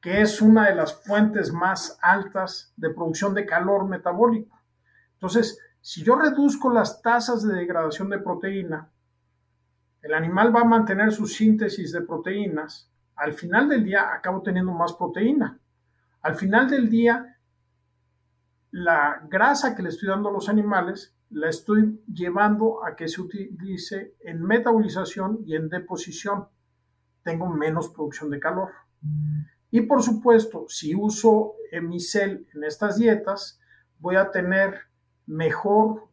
que 0.00 0.20
es 0.20 0.42
una 0.42 0.68
de 0.68 0.74
las 0.74 1.04
fuentes 1.04 1.52
más 1.52 1.96
altas 2.02 2.72
de 2.76 2.90
producción 2.90 3.32
de 3.32 3.46
calor 3.46 3.86
metabólico. 3.86 4.58
Entonces, 5.14 5.60
Si 5.84 6.04
yo 6.04 6.14
reduzco 6.14 6.70
las 6.70 7.02
tasas 7.02 7.42
de 7.42 7.54
degradación 7.54 8.08
de 8.08 8.20
proteína, 8.20 8.88
el 10.00 10.14
animal 10.14 10.54
va 10.54 10.60
a 10.60 10.64
mantener 10.64 11.10
su 11.10 11.26
síntesis 11.26 11.90
de 11.90 12.02
proteínas. 12.02 12.88
Al 13.16 13.32
final 13.32 13.68
del 13.68 13.84
día 13.84 14.14
acabo 14.14 14.42
teniendo 14.42 14.72
más 14.72 14.92
proteína. 14.92 15.58
Al 16.22 16.36
final 16.36 16.70
del 16.70 16.88
día, 16.88 17.31
la 18.72 19.22
grasa 19.28 19.76
que 19.76 19.82
le 19.82 19.90
estoy 19.90 20.08
dando 20.08 20.30
a 20.30 20.32
los 20.32 20.48
animales 20.48 21.14
la 21.30 21.48
estoy 21.48 22.02
llevando 22.12 22.84
a 22.84 22.96
que 22.96 23.08
se 23.08 23.20
utilice 23.20 24.14
en 24.20 24.42
metabolización 24.42 25.40
y 25.46 25.56
en 25.56 25.68
deposición. 25.68 26.48
Tengo 27.22 27.48
menos 27.48 27.88
producción 27.88 28.30
de 28.30 28.40
calor. 28.40 28.70
Y 29.70 29.82
por 29.82 30.02
supuesto, 30.02 30.66
si 30.68 30.94
uso 30.94 31.54
Emicel 31.70 32.46
en 32.54 32.64
estas 32.64 32.98
dietas, 32.98 33.60
voy 33.98 34.16
a 34.16 34.30
tener 34.30 34.74
mejor 35.26 36.08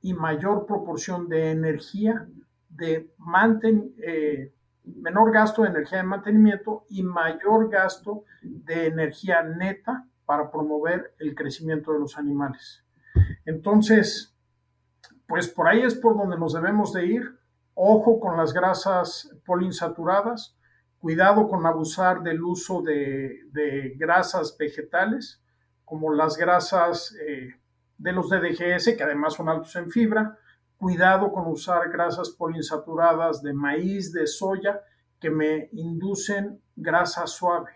y 0.00 0.14
mayor 0.14 0.66
proporción 0.66 1.28
de 1.28 1.50
energía, 1.50 2.28
de 2.68 3.12
manten, 3.18 3.94
eh, 3.98 4.52
menor 4.84 5.32
gasto 5.32 5.62
de 5.62 5.68
energía 5.68 5.98
de 5.98 6.04
mantenimiento 6.04 6.84
y 6.88 7.02
mayor 7.02 7.70
gasto 7.70 8.24
de 8.42 8.86
energía 8.86 9.42
neta 9.42 10.06
para 10.26 10.50
promover 10.50 11.14
el 11.18 11.34
crecimiento 11.34 11.92
de 11.92 12.00
los 12.00 12.16
animales. 12.16 12.84
Entonces, 13.44 14.34
pues 15.26 15.48
por 15.48 15.68
ahí 15.68 15.82
es 15.82 15.94
por 15.94 16.16
donde 16.16 16.38
nos 16.38 16.52
debemos 16.52 16.92
de 16.92 17.06
ir. 17.06 17.38
Ojo 17.74 18.20
con 18.20 18.36
las 18.36 18.52
grasas 18.52 19.34
poliinsaturadas, 19.44 20.56
cuidado 20.98 21.48
con 21.48 21.66
abusar 21.66 22.22
del 22.22 22.42
uso 22.42 22.82
de, 22.82 23.94
grasas 23.96 24.56
vegetales, 24.56 25.42
como 25.84 26.12
las 26.12 26.36
grasas 26.36 27.14
eh, 27.26 27.54
de 27.98 28.12
los 28.12 28.30
DDGS, 28.30 28.96
que 28.96 29.02
además 29.02 29.34
son 29.34 29.48
altos 29.48 29.74
en 29.76 29.90
fibra. 29.90 30.38
Cuidado 30.76 31.32
con 31.32 31.46
usar 31.46 31.90
grasas 31.90 32.30
poliinsaturadas 32.30 33.42
de 33.42 33.52
maíz, 33.54 34.12
de 34.12 34.26
soya, 34.26 34.82
que 35.18 35.30
me 35.30 35.68
inducen 35.72 36.60
grasa 36.76 37.26
suave. 37.26 37.70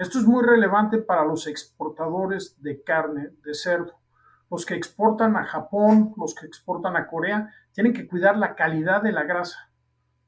Esto 0.00 0.18
es 0.18 0.24
muy 0.24 0.42
relevante 0.42 0.98
para 0.98 1.24
los 1.24 1.46
exportadores 1.46 2.60
de 2.60 2.82
carne 2.82 3.30
de 3.44 3.54
cerdo 3.54 4.00
los 4.50 4.66
que 4.66 4.74
exportan 4.74 5.36
a 5.36 5.44
Japón, 5.44 6.12
los 6.16 6.34
que 6.34 6.46
exportan 6.46 6.96
a 6.96 7.06
Corea, 7.06 7.54
tienen 7.72 7.92
que 7.92 8.06
cuidar 8.06 8.36
la 8.36 8.56
calidad 8.56 9.02
de 9.02 9.12
la 9.12 9.22
grasa. 9.22 9.70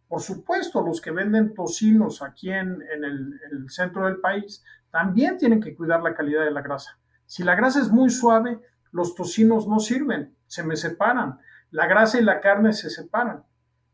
Por 0.07 0.20
supuesto, 0.20 0.81
los 0.81 1.01
que 1.01 1.11
venden 1.11 1.55
tocinos 1.55 2.23
aquí 2.23 2.51
en, 2.51 2.83
el, 2.83 3.41
el, 3.51 3.70
centro 3.70 4.07
del 4.07 4.18
país 4.18 4.62
también 4.91 5.39
tienen 5.39 5.61
que 5.61 5.75
cuidar 5.75 6.03
la 6.03 6.14
calidad 6.14 6.45
de 6.45 6.51
la 6.53 6.62
grasa. 6.62 6.99
Si 7.27 7.43
la 7.43 7.57
grasa 7.57 7.81
es 7.81 7.91
muy 7.91 8.11
suave, 8.11 8.61
los 8.93 9.14
tocinos 9.14 9.66
no 9.66 9.81
sirven, 9.81 10.37
se 10.47 10.62
me 10.62 10.77
separan. 10.77 11.41
La 11.70 11.87
grasa 11.87 12.20
y 12.20 12.23
la 12.23 12.41
carne 12.41 12.75
se 12.75 12.91
separan. 12.91 13.43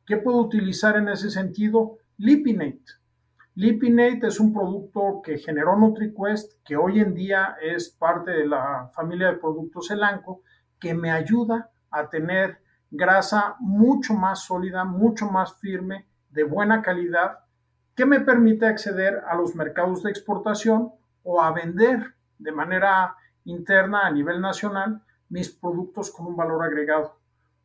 ¿Qué 0.05 0.17
puedo 0.17 0.39
utilizar 0.39 0.97
en 0.97 1.09
ese 1.09 1.31
sentido? 1.31 1.99
Lipinate. 2.19 2.98
Lipinate 3.59 4.29
es 4.29 4.39
un 4.39 4.53
producto 4.53 5.21
que 5.21 5.37
generó 5.37 5.75
NutriQuest, 5.75 6.63
que 6.65 6.77
hoy 6.77 7.01
en 7.01 7.13
día 7.13 7.57
es 7.61 7.89
parte 7.89 8.31
de 8.31 8.47
la 8.47 8.89
familia 8.95 9.33
de 9.33 9.39
productos 9.39 9.91
Elanco, 9.91 10.43
que 10.79 10.95
me 10.95 11.11
ayuda 11.11 11.69
a 11.91 12.09
tener 12.09 12.61
grasa 12.89 13.57
mucho 13.59 14.15
más 14.15 14.45
sólida, 14.45 14.85
mucho 14.85 15.27
más 15.27 15.57
firme, 15.57 16.07
de 16.31 16.45
buena 16.45 16.83
calidad, 16.83 17.41
que 17.97 18.07
me 18.07 18.21
permite 18.21 18.65
acceder 18.65 19.25
a 19.29 19.35
los 19.35 19.57
mercados 19.57 20.05
de 20.05 20.11
exportación 20.11 20.93
o 21.25 21.43
a 21.43 21.51
vender 21.51 22.15
de 22.39 22.53
manera 22.53 23.17
interna 23.43 24.07
a 24.07 24.13
nivel 24.13 24.41
nacional 24.41 25.03
mis 25.31 25.49
productos 25.51 26.13
con 26.13 26.27
un 26.27 26.37
valor 26.37 26.63
agregado. 26.63 27.19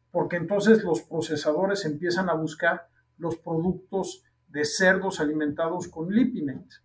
Porque 0.09 0.37
entonces 0.37 0.83
los 0.83 1.03
procesadores 1.03 1.85
empiezan 1.85 2.31
a 2.31 2.33
buscar 2.33 2.87
los 3.19 3.35
productos 3.35 4.23
de 4.53 4.65
cerdos 4.65 5.19
alimentados 5.19 5.87
con 5.87 6.13
lipinate. 6.13 6.75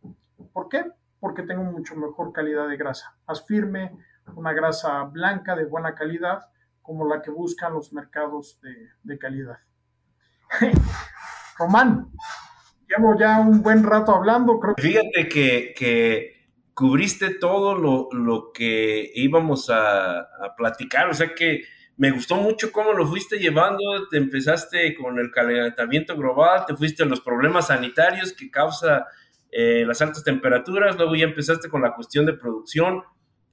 ¿Por 0.55 0.71
qué? 0.71 0.87
Porque 1.21 1.43
tengo 1.43 1.63
mucho 1.65 1.95
mejor 1.97 2.33
calidad 2.33 2.67
de 2.67 2.79
grasa, 2.79 3.15
más 3.27 3.45
firme, 3.47 3.93
una 4.35 4.55
grasa 4.55 5.03
blanca 5.05 5.55
de 5.55 5.67
buena 5.67 5.95
calidad, 5.95 6.41
como 6.81 7.07
la 7.07 7.21
que 7.21 7.31
buscan 7.31 7.75
los 7.75 7.93
mercados 7.93 8.59
de, 9.05 9.19
calidad. 9.19 9.59
Román, 11.59 12.11
llevo 12.89 13.19
ya 13.19 13.39
un 13.39 13.63
buen 13.63 13.85
rato 13.85 14.15
hablando. 14.15 14.59
Creo 14.59 14.75
Fíjate 14.79 15.29
que, 15.29 16.49
cubriste 16.73 17.35
todo 17.35 17.75
lo, 17.75 18.51
que 18.55 19.11
íbamos 19.15 19.69
a, 19.69 20.21
a 20.21 20.55
platicar, 20.57 21.11
o 21.11 21.15
sea 21.15 21.35
que 21.35 21.65
me 21.99 22.13
gustó 22.13 22.37
mucho 22.37 22.71
cómo 22.71 22.93
lo 22.93 23.07
fuiste 23.07 23.39
llevando, 23.39 24.09
te 24.09 24.19
empezaste 24.19 24.95
con 24.95 25.19
el 25.19 25.33
calentamiento 25.33 26.17
global, 26.17 26.65
te 26.65 26.77
fuiste 26.77 27.03
a 27.03 27.07
los 27.07 27.21
problemas 27.21 27.67
sanitarios 27.67 28.33
que 28.33 28.51
causa 28.51 29.07
eh, 29.51 29.85
las 29.85 30.01
altas 30.01 30.23
temperaturas, 30.23 30.97
luego 30.97 31.17
ya 31.17 31.25
empezaste 31.25 31.69
con 31.69 31.83
la 31.83 31.95
cuestión 31.95 32.25
de 32.25 32.35
producción 32.35 33.03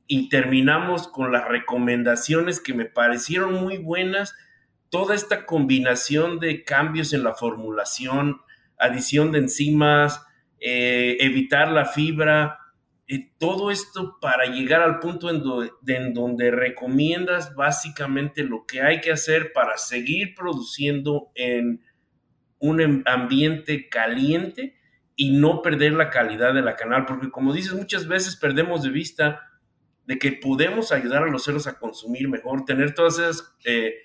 y 0.06 0.30
terminamos 0.30 1.08
con 1.08 1.32
las 1.32 1.48
recomendaciones 1.48 2.60
que 2.60 2.76
me 2.76 2.86
parecieron 2.86 3.56
muy 3.56 3.80
buenas, 3.80 4.36
toda 4.90 5.16
esta 5.16 5.48
combinación 5.48 6.40
de 6.40 6.64
cambios 6.64 7.14
en 7.14 7.24
la 7.24 7.34
formulación, 7.34 8.42
adición 8.78 9.32
de 9.32 9.40
enzimas, 9.40 10.24
eh, 10.60 11.18
evitar 11.20 11.72
la 11.72 11.86
fibra, 11.86 12.60
todo 13.38 13.70
esto 13.70 14.18
para 14.20 14.46
llegar 14.46 14.82
al 14.82 15.00
punto 15.00 15.30
en, 15.30 16.14
donde 16.14 16.52
recomiendas 16.52 17.54
básicamente 17.56 18.44
lo 18.44 18.66
que 18.66 18.82
hay 18.82 19.00
que 19.02 19.12
hacer 19.12 19.54
para 19.54 19.78
seguir 19.78 20.34
produciendo 20.36 21.32
en 21.36 21.82
un 22.58 23.04
ambiente 23.06 23.90
caliente 23.90 24.76
y 25.16 25.38
no 25.38 25.62
perder 25.62 25.94
la 25.94 26.10
calidad 26.10 26.54
de 26.54 26.62
la 26.62 26.76
canal, 26.76 27.06
porque 27.06 27.30
como 27.30 27.54
dices, 27.54 27.74
muchas 27.74 28.08
veces 28.08 28.36
perdemos 28.36 28.84
de 28.84 28.90
vista 28.90 29.42
de 30.06 30.18
que 30.18 30.34
podemos 30.34 30.92
ayudar 30.92 31.24
a 31.24 31.28
los 31.28 31.44
cerdos 31.44 31.68
a 31.68 31.78
consumir 31.78 32.28
mejor, 32.28 32.66
tener 32.66 32.94
todas 32.94 33.20
esas 33.20 33.56
eh, 33.66 33.96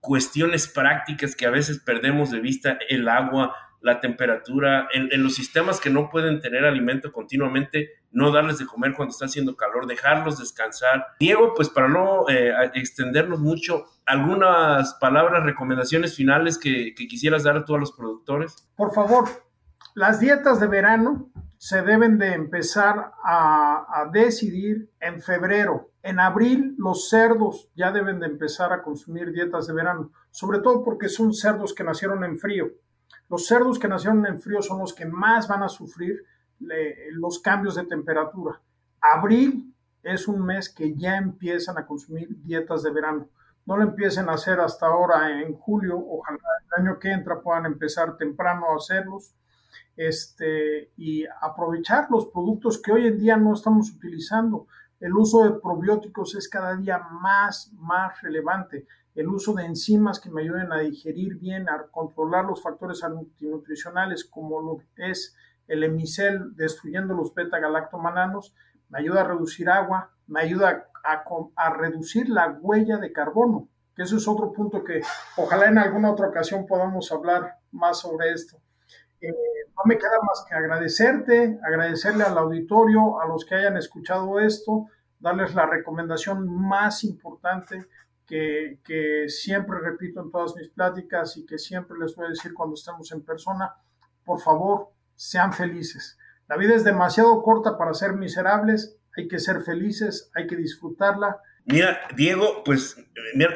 cuestiones 0.00 0.68
prácticas 0.68 1.36
que 1.36 1.46
a 1.46 1.50
veces 1.50 1.80
perdemos 1.80 2.30
de 2.30 2.40
vista, 2.40 2.78
el 2.88 3.08
agua, 3.08 3.54
la 3.80 4.00
temperatura, 4.00 4.88
en, 4.92 5.22
los 5.22 5.34
sistemas 5.34 5.80
que 5.80 5.90
no 5.90 6.08
pueden 6.10 6.40
tener 6.40 6.64
alimento 6.64 7.12
continuamente, 7.12 7.90
no 8.12 8.30
darles 8.30 8.58
de 8.58 8.66
comer 8.66 8.94
cuando 8.94 9.12
está 9.12 9.24
haciendo 9.24 9.56
calor, 9.56 9.86
dejarlos 9.86 10.38
descansar. 10.38 11.06
Diego, 11.18 11.54
pues 11.54 11.68
para 11.68 11.88
no 11.88 12.28
eh, 12.28 12.52
extendernos 12.74 13.40
mucho, 13.40 13.86
algunas 14.06 14.94
palabras, 14.94 15.44
recomendaciones 15.44 16.14
finales 16.14 16.58
que, 16.58 16.94
quisieras 16.94 17.42
dar 17.42 17.56
a 17.56 17.64
todos 17.64 17.80
los 17.80 17.92
productores. 17.92 18.68
Por 18.76 18.92
favor, 18.92 19.28
las 19.94 20.20
dietas 20.20 20.60
de 20.60 20.66
verano 20.66 21.30
se 21.58 21.82
deben 21.82 22.18
de 22.18 22.32
empezar 22.34 23.12
a, 23.22 23.86
a, 23.88 24.10
decidir 24.12 24.90
en 25.00 25.20
febrero. 25.20 25.90
En 26.02 26.18
abril 26.18 26.74
los 26.78 27.08
cerdos 27.08 27.70
ya 27.76 27.92
deben 27.92 28.18
de 28.18 28.26
empezar 28.26 28.72
a 28.72 28.82
consumir 28.82 29.32
dietas 29.32 29.68
de 29.68 29.74
verano, 29.74 30.10
sobre 30.30 30.58
todo 30.58 30.82
porque 30.82 31.08
son 31.08 31.32
cerdos 31.32 31.72
que 31.72 31.84
nacieron 31.84 32.24
en 32.24 32.38
frío. 32.38 32.72
Los 33.28 33.46
cerdos 33.46 33.78
que 33.78 33.88
nacieron 33.88 34.26
en 34.26 34.40
frío 34.40 34.60
son 34.60 34.80
los 34.80 34.92
que 34.92 35.06
más 35.06 35.46
van 35.46 35.62
a 35.62 35.68
sufrir 35.68 36.24
los 37.12 37.38
cambios 37.40 37.74
de 37.74 37.84
temperatura. 37.84 38.60
Abril 39.00 39.74
es 40.02 40.28
un 40.28 40.44
mes 40.44 40.68
que 40.68 40.94
ya 40.94 41.16
empiezan 41.16 41.78
a 41.78 41.86
consumir 41.86 42.28
dietas 42.42 42.82
de 42.82 42.90
verano. 42.90 43.28
No 43.64 43.76
lo 43.76 43.84
empiecen 43.84 44.28
a 44.28 44.34
hacer 44.34 44.60
hasta 44.60 44.86
ahora 44.86 45.40
en 45.40 45.54
julio, 45.54 45.96
ojalá 45.96 46.38
el 46.76 46.82
año 46.82 46.98
que 46.98 47.12
entra 47.12 47.40
puedan 47.40 47.66
empezar 47.66 48.16
temprano 48.16 48.66
a 48.72 48.76
hacerlos 48.76 49.34
este, 49.96 50.90
y 50.96 51.24
aprovechar 51.40 52.08
los 52.10 52.26
productos 52.26 52.80
que 52.80 52.92
hoy 52.92 53.06
en 53.06 53.18
día 53.18 53.36
no 53.36 53.54
estamos 53.54 53.90
utilizando. 53.90 54.66
El 54.98 55.14
uso 55.14 55.44
de 55.44 55.60
probióticos 55.60 56.34
es 56.34 56.48
cada 56.48 56.76
día 56.76 56.98
más, 56.98 57.72
más 57.74 58.20
relevante 58.22 58.86
el 59.14 59.28
uso 59.28 59.52
de 59.54 59.64
enzimas 59.64 60.18
que 60.18 60.30
me 60.30 60.42
ayuden 60.42 60.72
a 60.72 60.78
digerir 60.78 61.38
bien, 61.38 61.68
a 61.68 61.86
controlar 61.90 62.44
los 62.44 62.62
factores 62.62 63.02
antinutricionales 63.04 64.24
como 64.24 64.60
lo 64.60 64.82
es 64.96 65.36
el 65.72 65.84
hemicel 65.84 66.54
destruyendo 66.54 67.14
los 67.14 67.34
beta-galactomananos, 67.34 68.54
me 68.90 68.98
ayuda 68.98 69.22
a 69.22 69.24
reducir 69.24 69.70
agua, 69.70 70.10
me 70.26 70.40
ayuda 70.40 70.86
a, 71.56 71.70
reducir 71.70 72.28
la 72.28 72.58
huella 72.60 72.98
de 72.98 73.10
carbono, 73.10 73.68
que 73.96 74.02
eso 74.02 74.16
es 74.16 74.28
otro 74.28 74.52
punto 74.52 74.84
que 74.84 75.00
ojalá 75.36 75.66
en 75.66 75.78
alguna 75.78 76.12
otra 76.12 76.28
ocasión 76.28 76.66
podamos 76.66 77.10
hablar 77.10 77.56
más 77.70 78.00
sobre 78.00 78.32
esto. 78.32 78.58
Eh, 79.20 79.32
no 79.74 79.82
me 79.86 79.96
queda 79.96 80.18
más 80.22 80.44
que 80.46 80.54
agradecerte, 80.54 81.58
agradecerle 81.64 82.24
al 82.24 82.36
auditorio, 82.36 83.20
a 83.20 83.26
los 83.26 83.46
que 83.46 83.54
hayan 83.54 83.78
escuchado 83.78 84.38
esto, 84.40 84.88
darles 85.18 85.54
la 85.54 85.64
recomendación 85.64 86.46
más 86.48 87.02
importante 87.04 87.86
que, 88.26 89.26
siempre 89.28 89.78
repito 89.80 90.20
en 90.20 90.30
todas 90.30 90.54
mis 90.56 90.68
pláticas 90.68 91.36
y 91.36 91.46
que 91.46 91.58
siempre 91.58 91.96
les 91.98 92.14
voy 92.14 92.26
a 92.26 92.30
decir 92.30 92.52
cuando 92.54 92.74
estemos 92.74 93.10
en 93.12 93.22
persona, 93.22 93.74
por 94.24 94.40
favor, 94.40 94.90
sean 95.30 95.52
felices. 95.52 96.18
La 96.48 96.56
vida 96.56 96.74
es 96.74 96.84
demasiado 96.84 97.42
corta 97.42 97.78
para 97.78 97.94
ser 97.94 98.14
miserables, 98.14 98.96
hay 99.16 99.28
que 99.28 99.38
ser 99.38 99.62
felices, 99.62 100.30
hay 100.34 100.46
que 100.46 100.56
disfrutarla 100.56 101.40
Mira, 101.64 102.00
Diego, 102.16 102.62
pues 102.64 102.96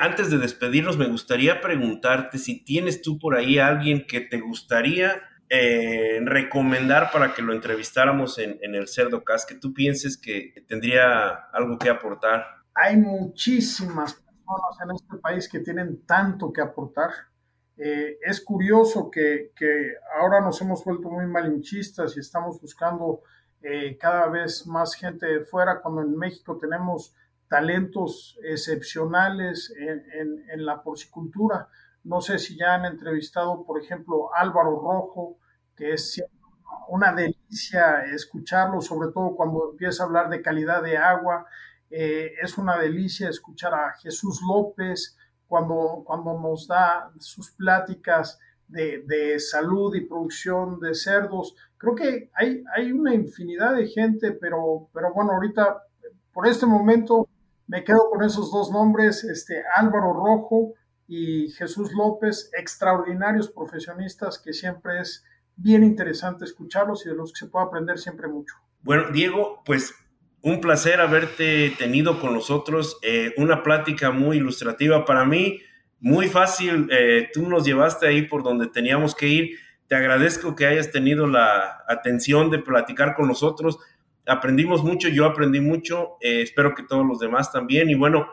antes 0.01 0.31
de 0.31 0.39
despedirnos 0.39 0.97
me 0.97 1.09
gustaría 1.09 1.61
preguntarte 1.61 2.39
si 2.39 2.65
tienes 2.65 3.03
tú 3.03 3.19
por 3.19 3.35
ahí 3.35 3.59
a 3.59 3.67
alguien 3.67 4.07
que 4.07 4.21
te 4.21 4.41
gustaría 4.41 5.23
eh, 5.49 6.21
recomendar 6.25 7.11
para 7.11 7.35
que 7.35 7.43
lo 7.43 7.53
entrevistáramos 7.53 8.39
en, 8.39 8.59
el 8.63 8.87
Cerdo 8.87 9.25
Cast, 9.25 9.49
que 9.49 9.57
tú 9.57 9.75
pienses 9.75 10.17
que 10.17 10.55
tendría 10.69 11.31
algo 11.53 11.79
que 11.79 11.89
aportar. 11.89 12.45
Hay 12.75 12.97
muchísimas 12.97 14.15
personas 14.15 14.79
en 14.85 14.91
este 14.95 15.17
país 15.19 15.49
que 15.49 15.61
tienen 15.61 16.05
tanto 16.07 16.53
que 16.53 16.61
aportar. 16.61 17.11
Eh, 17.79 18.19
es 18.23 18.41
curioso 18.41 19.11
que, 19.11 19.51
ahora 20.19 20.41
nos 20.41 20.61
hemos 20.63 20.85
vuelto 20.85 21.11
muy 21.11 21.27
malinchistas 21.27 22.17
y 22.17 22.21
estamos 22.21 22.61
buscando 22.61 23.21
eh, 23.61 23.99
cada 23.99 24.29
vez 24.29 24.67
más 24.67 24.95
gente 24.95 25.27
de 25.27 25.45
fuera, 25.45 25.81
cuando 25.81 26.03
en 26.03 26.17
México 26.17 26.57
tenemos 26.59 27.15
talentos 27.49 28.39
excepcionales 28.43 29.73
en, 29.79 30.65
la 30.65 30.83
porcicultura. 30.83 31.69
No 32.03 32.21
sé 32.21 32.39
si 32.39 32.57
ya 32.57 32.75
han 32.75 32.87
entrevistado, 32.87 33.65
por 33.65 33.81
ejemplo, 33.81 34.31
Álvaro 34.35 34.81
Rojo, 34.81 35.39
que 35.77 35.93
es 35.93 36.23
una 36.89 37.13
delicia 37.13 38.05
escucharlo, 38.07 38.81
sobre 38.81 39.13
todo 39.13 39.37
cuando 39.37 39.71
empieza 39.73 40.03
a 40.03 40.07
hablar 40.07 40.29
de 40.29 40.43
calidad 40.43 40.83
de 40.83 40.97
agua. 40.97 41.47
Eh, 41.91 42.33
es 42.43 42.59
una 42.59 42.79
delicia 42.79 43.29
escuchar 43.29 43.75
a 43.75 43.93
Jesús 44.01 44.41
López 44.43 45.17
cuando, 45.49 46.03
cuando 46.05 46.39
nos 46.39 46.67
da 46.67 47.11
sus 47.19 47.51
pláticas 47.53 48.39
de, 48.69 49.39
salud 49.39 49.95
y 49.95 50.03
producción 50.03 50.81
de 50.81 50.95
cerdos. 50.95 51.55
Creo 51.77 51.95
que 51.95 52.31
hay, 52.35 52.65
hay 52.75 52.93
una 52.93 53.15
infinidad 53.15 53.75
de 53.75 53.87
gente, 53.87 54.33
pero, 54.33 54.89
pero 54.93 55.13
bueno, 55.15 55.33
ahorita, 55.33 55.83
por 56.33 56.47
este 56.47 56.67
momento, 56.67 57.29
me 57.67 57.85
quedo 57.85 58.11
con 58.11 58.25
esos 58.25 58.51
dos 58.51 58.71
nombres, 58.71 59.25
este, 59.25 59.63
Álvaro 59.77 60.13
Rojo 60.13 60.75
y 61.09 61.51
Jesús 61.51 61.93
López, 61.93 62.51
extraordinarios 62.59 63.51
profesionistas 63.51 64.39
que 64.39 64.53
siempre 64.53 65.01
es 65.01 65.25
bien 65.57 65.85
interesante 65.85 66.45
escucharlos 66.45 67.07
y 67.07 67.09
de 67.09 67.15
los 67.15 67.33
que 67.33 67.41
se 67.41 67.47
puede 67.47 67.67
aprender 67.67 67.99
siempre 67.99 68.29
mucho. 68.29 68.55
Bueno, 68.83 69.11
Diego, 69.11 69.63
pues 69.65 69.95
un 70.43 70.61
placer 70.61 71.01
haberte 71.01 71.71
tenido 71.79 72.21
con 72.21 72.35
nosotros, 72.35 72.99
eh, 73.03 73.35
una 73.37 73.63
plática 73.63 74.11
muy 74.11 74.37
ilustrativa 74.37 75.05
para 75.05 75.25
mí, 75.25 75.61
muy 76.01 76.29
fácil, 76.29 76.89
eh, 76.91 77.29
tú 77.33 77.49
nos 77.49 77.65
llevaste 77.65 78.07
ahí 78.07 78.23
por 78.23 78.43
donde 78.43 78.69
teníamos 78.69 79.15
que 79.15 79.29
ir, 79.29 79.59
te 79.89 79.95
agradezco 79.95 80.55
que 80.55 80.67
hayas 80.67 80.91
tenido 80.91 81.27
la 81.27 81.85
atención 81.89 82.51
de 82.51 82.59
platicar 82.59 83.15
con 83.15 83.29
nosotros, 83.29 83.79
aprendimos 84.27 84.83
mucho, 84.83 85.09
yo 85.09 85.25
aprendí 85.25 85.61
mucho, 85.61 86.17
eh, 86.21 86.43
espero 86.43 86.75
que 86.75 86.83
todos 86.83 87.07
los 87.07 87.19
demás 87.19 87.53
también. 87.53 87.89
Y 87.89 87.95
bueno, 87.95 88.29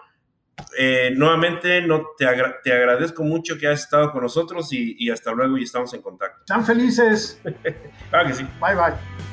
eh, 0.78 1.12
nuevamente 1.16 1.82
no, 1.82 2.08
te, 2.18 2.26
te, 2.64 2.74
agradezco 2.74 3.24
mucho 3.24 3.58
que 3.58 3.68
hayas 3.68 3.82
estado 3.82 4.12
con 4.12 4.24
nosotros 4.24 4.70
y, 4.72 5.10
hasta 5.10 5.32
luego 5.32 5.58
y 5.58 5.64
estamos 5.64 5.94
en 5.94 6.02
contacto. 6.02 6.40
Están 6.42 6.66
felices. 6.66 7.40
claro 8.10 8.28
que 8.28 8.34
sí. 8.34 8.44
Bye 8.60 8.76
bye. 8.76 9.33